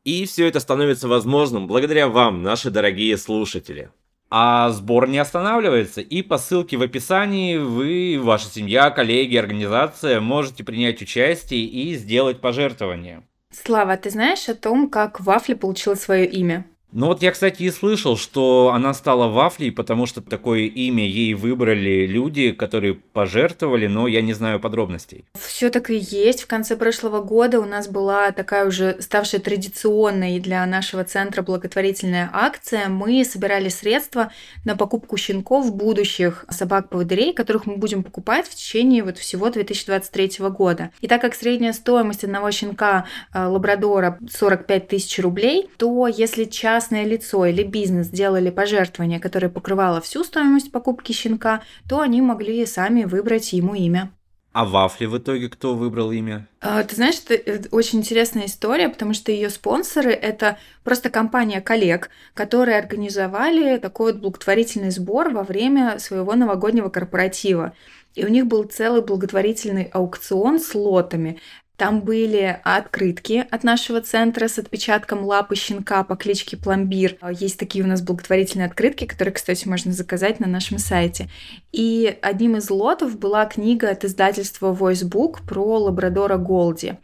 И 0.03 0.25
все 0.25 0.47
это 0.47 0.59
становится 0.59 1.07
возможным 1.07 1.67
благодаря 1.67 2.07
вам, 2.07 2.41
наши 2.41 2.71
дорогие 2.71 3.17
слушатели. 3.17 3.91
А 4.31 4.69
сбор 4.69 5.07
не 5.07 5.17
останавливается, 5.17 6.01
и 6.01 6.21
по 6.21 6.37
ссылке 6.37 6.77
в 6.77 6.83
описании 6.83 7.57
вы, 7.57 8.19
ваша 8.21 8.47
семья, 8.47 8.91
коллеги, 8.91 9.35
организация 9.35 10.21
можете 10.21 10.63
принять 10.63 11.01
участие 11.01 11.65
и 11.65 11.95
сделать 11.95 12.39
пожертвование. 12.39 13.23
Слава, 13.51 13.97
ты 13.97 14.11
знаешь 14.11 14.47
о 14.47 14.53
том, 14.53 14.89
как 14.89 15.19
Вафля 15.19 15.55
получила 15.55 15.95
свое 15.95 16.27
имя? 16.27 16.65
Ну 16.91 17.05
вот 17.05 17.21
я, 17.21 17.31
кстати, 17.31 17.61
и 17.63 17.69
слышал, 17.69 18.17
что 18.17 18.71
она 18.73 18.95
стала 18.95 19.27
вафлей, 19.27 19.71
потому 19.71 20.07
что 20.07 20.21
такое 20.21 20.61
имя 20.61 21.05
ей 21.05 21.35
выбрали 21.35 22.07
люди, 22.07 22.51
которые 22.51 22.95
пожертвовали, 22.95 23.85
но 23.85 24.07
я 24.07 24.23
не 24.23 24.33
знаю 24.33 24.59
подробностей. 24.59 25.23
Все 25.39 25.69
так 25.69 25.91
и 25.91 25.97
есть. 25.97 26.41
В 26.41 26.47
конце 26.47 26.75
прошлого 26.75 27.21
года 27.21 27.59
у 27.59 27.65
нас 27.65 27.87
была 27.87 28.31
такая 28.31 28.65
уже 28.65 28.97
ставшая 29.01 29.39
традиционной 29.39 30.39
для 30.39 30.65
нашего 30.65 31.03
центра 31.03 31.43
благотворительная 31.43 32.27
акция. 32.33 32.89
Мы 32.89 33.23
собирали 33.23 33.69
средства 33.69 34.31
на 34.65 34.75
покупку 34.75 35.15
щенков 35.15 35.75
будущих 35.75 36.45
собак-поводырей, 36.49 37.33
которых 37.33 37.67
мы 37.67 37.77
будем 37.77 38.01
покупать 38.01 38.47
в 38.47 38.55
течение 38.55 39.03
вот 39.03 39.19
всего 39.19 39.51
2023 39.51 40.49
года. 40.49 40.89
И 41.01 41.07
так 41.07 41.21
как 41.21 41.35
средняя 41.35 41.73
стоимость 41.73 42.23
одного 42.23 42.49
щенка 42.49 43.05
э, 43.31 43.45
лабрадора 43.45 44.17
45 44.31 44.87
тысяч 44.87 45.19
рублей, 45.19 45.69
то 45.77 46.07
если 46.07 46.45
час 46.45 46.78
частное 46.79 47.03
лицо 47.03 47.45
или 47.45 47.63
бизнес 47.63 48.07
делали 48.07 48.49
пожертвование, 48.49 49.19
которое 49.19 49.49
покрывало 49.49 49.99
всю 49.99 50.23
стоимость 50.23 50.71
покупки 50.71 51.11
щенка, 51.11 51.61
то 51.89 51.99
они 51.99 52.21
могли 52.21 52.65
сами 52.65 53.03
выбрать 53.03 53.51
ему 53.51 53.75
имя. 53.75 54.11
А 54.53 54.63
вафли 54.63 55.05
в 55.05 55.17
итоге 55.17 55.49
кто 55.49 55.75
выбрал 55.75 56.11
имя? 56.11 56.47
А, 56.61 56.83
ты 56.83 56.95
знаешь, 56.95 57.21
это 57.27 57.67
очень 57.75 57.99
интересная 57.99 58.45
история, 58.45 58.87
потому 58.87 59.13
что 59.13 59.31
ее 59.33 59.49
спонсоры 59.49 60.11
это 60.11 60.57
просто 60.85 61.09
компания 61.09 61.59
коллег, 61.59 62.09
которые 62.33 62.79
организовали 62.79 63.77
такой 63.77 64.13
вот 64.13 64.21
благотворительный 64.21 64.91
сбор 64.91 65.31
во 65.31 65.43
время 65.43 65.99
своего 65.99 66.33
новогоднего 66.33 66.87
корпоратива. 66.87 67.73
И 68.15 68.23
у 68.23 68.29
них 68.29 68.45
был 68.47 68.63
целый 68.63 69.01
благотворительный 69.01 69.83
аукцион 69.83 70.59
с 70.59 70.73
лотами. 70.73 71.39
Там 71.79 72.01
были 72.01 72.59
открытки 72.65 73.47
от 73.49 73.63
нашего 73.63 74.01
центра 74.01 74.49
с 74.49 74.59
отпечатком 74.59 75.23
лапы 75.23 75.55
щенка 75.55 76.03
по 76.03 76.17
кличке 76.17 76.57
Пломбир. 76.57 77.15
Есть 77.39 77.57
такие 77.57 77.85
у 77.85 77.87
нас 77.87 78.01
благотворительные 78.01 78.65
открытки, 78.65 79.05
которые, 79.05 79.33
кстати, 79.33 79.65
можно 79.65 79.93
заказать 79.93 80.41
на 80.41 80.47
нашем 80.47 80.77
сайте. 80.77 81.29
И 81.71 82.17
одним 82.21 82.57
из 82.57 82.69
лотов 82.69 83.17
была 83.17 83.45
книга 83.45 83.89
от 83.91 84.03
издательства 84.03 84.73
Voicebook 84.73 85.47
про 85.47 85.77
лабрадора 85.77 86.35
Голди. 86.35 86.97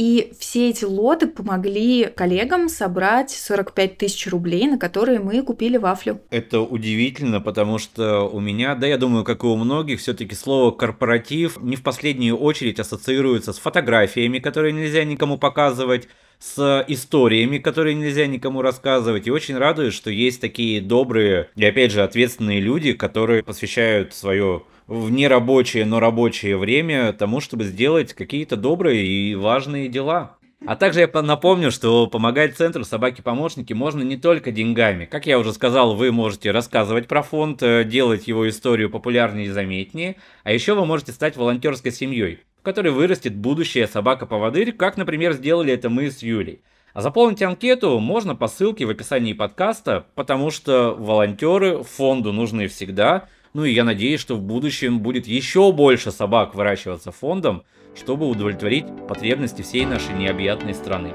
И 0.00 0.32
все 0.38 0.70
эти 0.70 0.86
лоты 0.86 1.26
помогли 1.26 2.06
коллегам 2.06 2.70
собрать 2.70 3.32
45 3.32 3.98
тысяч 3.98 4.28
рублей, 4.28 4.66
на 4.66 4.78
которые 4.78 5.18
мы 5.18 5.42
купили 5.42 5.76
вафлю. 5.76 6.22
Это 6.30 6.60
удивительно, 6.62 7.42
потому 7.42 7.76
что 7.76 8.22
у 8.22 8.40
меня, 8.40 8.74
да 8.74 8.86
я 8.86 8.96
думаю, 8.96 9.24
как 9.24 9.44
и 9.44 9.46
у 9.46 9.56
многих, 9.56 10.00
все-таки 10.00 10.34
слово 10.34 10.70
корпоратив 10.70 11.60
не 11.60 11.76
в 11.76 11.82
последнюю 11.82 12.38
очередь 12.38 12.80
ассоциируется 12.80 13.52
с 13.52 13.58
фотографиями, 13.58 14.38
которые 14.38 14.72
нельзя 14.72 15.04
никому 15.04 15.36
показывать, 15.36 16.08
с 16.38 16.82
историями, 16.88 17.58
которые 17.58 17.94
нельзя 17.94 18.26
никому 18.26 18.62
рассказывать. 18.62 19.26
И 19.26 19.30
очень 19.30 19.58
радует, 19.58 19.92
что 19.92 20.10
есть 20.10 20.40
такие 20.40 20.80
добрые 20.80 21.50
и, 21.54 21.64
опять 21.66 21.92
же, 21.92 22.02
ответственные 22.02 22.60
люди, 22.60 22.94
которые 22.94 23.42
посвящают 23.42 24.14
свое 24.14 24.62
в 24.90 25.08
нерабочее, 25.08 25.86
но 25.86 26.00
рабочее 26.00 26.56
время 26.56 27.12
тому, 27.12 27.40
чтобы 27.40 27.62
сделать 27.62 28.12
какие-то 28.12 28.56
добрые 28.56 29.06
и 29.06 29.36
важные 29.36 29.88
дела. 29.88 30.36
А 30.66 30.74
также 30.74 31.00
я 31.00 31.22
напомню, 31.22 31.70
что 31.70 32.08
помогать 32.08 32.56
центру 32.56 32.82
собаки-помощники 32.84 33.72
можно 33.72 34.02
не 34.02 34.16
только 34.16 34.50
деньгами. 34.50 35.04
Как 35.04 35.26
я 35.26 35.38
уже 35.38 35.52
сказал, 35.52 35.94
вы 35.94 36.10
можете 36.10 36.50
рассказывать 36.50 37.06
про 37.06 37.22
фонд, 37.22 37.62
э, 37.62 37.84
делать 37.84 38.26
его 38.26 38.48
историю 38.48 38.90
популярнее 38.90 39.46
и 39.46 39.50
заметнее, 39.50 40.16
а 40.42 40.52
еще 40.52 40.74
вы 40.74 40.84
можете 40.84 41.12
стать 41.12 41.36
волонтерской 41.36 41.92
семьей, 41.92 42.40
в 42.58 42.62
которой 42.62 42.88
вырастет 42.88 43.36
будущая 43.36 43.86
собака-поводырь, 43.86 44.72
как, 44.72 44.96
например, 44.96 45.34
сделали 45.34 45.72
это 45.72 45.88
мы 45.88 46.10
с 46.10 46.20
Юлей. 46.20 46.62
А 46.94 47.00
заполнить 47.00 47.42
анкету 47.42 48.00
можно 48.00 48.34
по 48.34 48.48
ссылке 48.48 48.86
в 48.86 48.90
описании 48.90 49.34
подкаста, 49.34 50.06
потому 50.16 50.50
что 50.50 50.96
волонтеры 50.98 51.84
фонду 51.84 52.32
нужны 52.32 52.66
всегда– 52.66 53.28
ну 53.52 53.64
и 53.64 53.72
я 53.72 53.84
надеюсь, 53.84 54.20
что 54.20 54.36
в 54.36 54.42
будущем 54.42 55.00
будет 55.00 55.26
еще 55.26 55.72
больше 55.72 56.12
собак 56.12 56.54
выращиваться 56.54 57.10
фондом, 57.10 57.64
чтобы 57.96 58.28
удовлетворить 58.28 58.86
потребности 59.08 59.62
всей 59.62 59.86
нашей 59.86 60.14
необъятной 60.14 60.74
страны. 60.74 61.12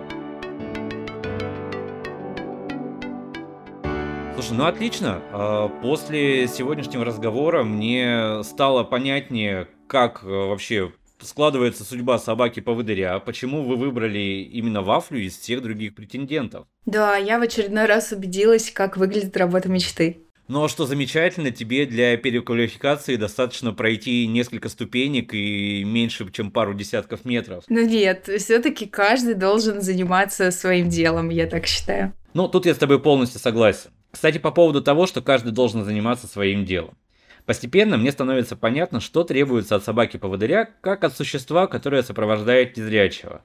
Слушай, 4.34 4.58
ну 4.58 4.66
отлично. 4.66 5.22
А, 5.32 5.70
после 5.82 6.48
сегодняшнего 6.48 7.06
разговора 7.06 7.64
мне 7.64 8.44
стало 8.44 8.84
понятнее, 8.84 9.70
как 9.88 10.24
э, 10.24 10.28
вообще 10.28 10.92
складывается 11.20 11.86
судьба 11.86 12.20
собаки-поводыря, 12.20 13.20
почему 13.20 13.64
вы 13.64 13.78
выбрали 13.78 14.20
именно 14.52 14.82
вафлю 14.82 15.20
из 15.20 15.38
всех 15.38 15.62
других 15.62 15.96
претендентов. 15.96 16.68
Да, 16.86 17.16
я 17.16 17.40
в 17.40 17.42
очередной 17.42 17.86
раз 17.86 18.12
убедилась, 18.12 18.72
как 18.72 18.98
выглядит 18.98 19.38
работа 19.38 19.70
мечты. 19.70 20.25
А 20.48 20.68
что 20.68 20.86
замечательно, 20.86 21.52
тебе 21.52 21.86
для 21.86 22.18
переквалификации 22.18 23.16
достаточно 23.16 23.74
пройти 23.74 24.28
несколько 24.28 24.70
ступенек 24.70 25.34
и 25.34 25.84
меньше, 25.84 26.32
чем 26.32 26.52
пару 26.52 26.74
десятков 26.74 27.26
метров. 27.26 27.64
Ну 27.68 27.86
нет, 27.86 28.30
все-таки 28.38 28.86
каждый 28.86 29.34
должен 29.34 29.82
заниматься 29.82 30.52
своим 30.52 30.90
делом, 30.90 31.30
я 31.30 31.48
так 31.48 31.66
считаю. 31.66 32.14
Ну, 32.34 32.48
тут 32.48 32.66
я 32.66 32.76
с 32.76 32.78
тобой 32.78 33.00
полностью 33.00 33.40
согласен. 33.40 33.90
Кстати, 34.12 34.38
по 34.38 34.52
поводу 34.52 34.82
того, 34.82 35.08
что 35.08 35.22
каждый 35.22 35.52
должен 35.52 35.84
заниматься 35.84 36.28
своим 36.28 36.64
делом. 36.64 36.96
Постепенно 37.46 37.98
мне 37.98 38.12
становится 38.12 38.56
понятно, 38.56 39.00
что 39.00 39.24
требуется 39.24 39.76
от 39.76 39.84
собаки-поводыря, 39.84 40.70
как 40.82 41.04
от 41.04 41.16
существа, 41.16 41.68
которое 41.68 42.02
сопровождает 42.02 42.76
незрячего. 42.78 43.44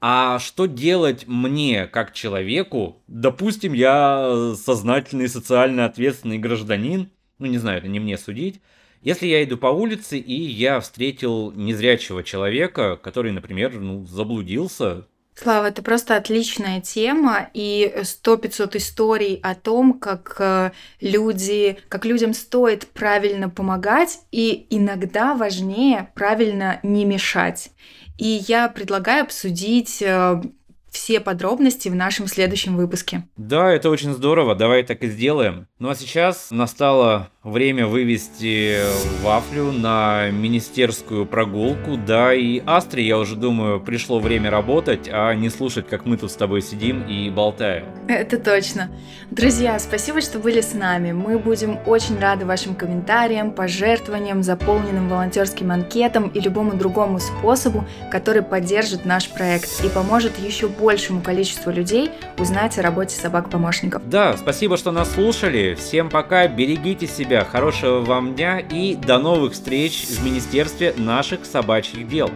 А 0.00 0.38
что 0.38 0.66
делать 0.66 1.26
мне, 1.26 1.86
как 1.86 2.12
человеку? 2.12 3.02
Допустим, 3.08 3.72
я 3.72 4.54
сознательный, 4.54 5.28
социально 5.28 5.86
ответственный 5.86 6.38
гражданин, 6.38 7.10
ну 7.38 7.46
не 7.46 7.58
знаю, 7.58 7.78
это 7.78 7.88
не 7.88 7.98
мне 7.98 8.16
судить. 8.16 8.60
Если 9.02 9.26
я 9.26 9.42
иду 9.42 9.56
по 9.56 9.66
улице 9.66 10.18
и 10.18 10.34
я 10.34 10.80
встретил 10.80 11.52
незрячего 11.52 12.22
человека, 12.22 12.96
который, 12.96 13.32
например, 13.32 13.78
ну, 13.78 14.06
заблудился, 14.06 15.06
Слава, 15.40 15.66
это 15.66 15.82
просто 15.82 16.16
отличная 16.16 16.80
тема, 16.80 17.48
и 17.54 18.00
сто 18.02 18.36
пятьсот 18.36 18.74
историй 18.74 19.38
о 19.40 19.54
том, 19.54 20.00
как 20.00 20.34
э, 20.40 20.72
люди, 21.00 21.78
как 21.88 22.04
людям 22.04 22.34
стоит 22.34 22.88
правильно 22.88 23.48
помогать, 23.48 24.18
и 24.32 24.66
иногда 24.70 25.34
важнее 25.34 26.10
правильно 26.16 26.80
не 26.82 27.04
мешать. 27.04 27.70
И 28.16 28.42
я 28.48 28.68
предлагаю 28.68 29.22
обсудить 29.22 30.02
э, 30.02 30.42
все 30.90 31.20
подробности 31.20 31.88
в 31.88 31.94
нашем 31.94 32.26
следующем 32.26 32.76
выпуске. 32.76 33.22
Да, 33.36 33.72
это 33.72 33.90
очень 33.90 34.14
здорово, 34.14 34.56
давай 34.56 34.82
так 34.82 35.04
и 35.04 35.08
сделаем. 35.08 35.68
Ну 35.78 35.88
а 35.88 35.94
сейчас 35.94 36.50
настало 36.50 37.30
время 37.48 37.86
вывести 37.86 38.78
вафлю 39.22 39.72
на 39.72 40.30
министерскую 40.30 41.26
прогулку. 41.26 41.96
Да, 41.96 42.34
и 42.34 42.62
Астре, 42.66 43.06
я 43.06 43.18
уже 43.18 43.36
думаю, 43.36 43.80
пришло 43.80 44.20
время 44.20 44.50
работать, 44.50 45.08
а 45.10 45.34
не 45.34 45.50
слушать, 45.50 45.88
как 45.88 46.06
мы 46.06 46.16
тут 46.16 46.30
с 46.30 46.36
тобой 46.36 46.62
сидим 46.62 47.02
и 47.02 47.30
болтаем. 47.30 47.86
Это 48.08 48.38
точно. 48.38 48.90
Друзья, 49.30 49.78
спасибо, 49.78 50.20
что 50.20 50.38
были 50.38 50.60
с 50.60 50.72
нами. 50.72 51.12
Мы 51.12 51.38
будем 51.38 51.78
очень 51.86 52.18
рады 52.18 52.46
вашим 52.46 52.74
комментариям, 52.74 53.50
пожертвованиям, 53.50 54.42
заполненным 54.42 55.08
волонтерским 55.08 55.70
анкетам 55.70 56.28
и 56.28 56.40
любому 56.40 56.74
другому 56.74 57.18
способу, 57.18 57.86
который 58.10 58.42
поддержит 58.42 59.04
наш 59.04 59.28
проект 59.28 59.84
и 59.84 59.88
поможет 59.88 60.38
еще 60.38 60.68
большему 60.68 61.20
количеству 61.20 61.70
людей 61.70 62.10
узнать 62.38 62.78
о 62.78 62.82
работе 62.82 63.16
собак-помощников. 63.16 64.02
Да, 64.08 64.36
спасибо, 64.36 64.76
что 64.76 64.90
нас 64.92 65.12
слушали. 65.12 65.74
Всем 65.74 66.08
пока, 66.08 66.48
берегите 66.48 67.06
себя 67.38 67.44
хорошего 67.44 68.00
вам 68.00 68.34
дня 68.34 68.58
и 68.58 68.94
до 68.96 69.18
новых 69.18 69.52
встреч 69.52 70.06
в 70.08 70.24
Министерстве 70.24 70.94
наших 70.96 71.44
собачьих 71.44 72.08
дел. 72.08 72.30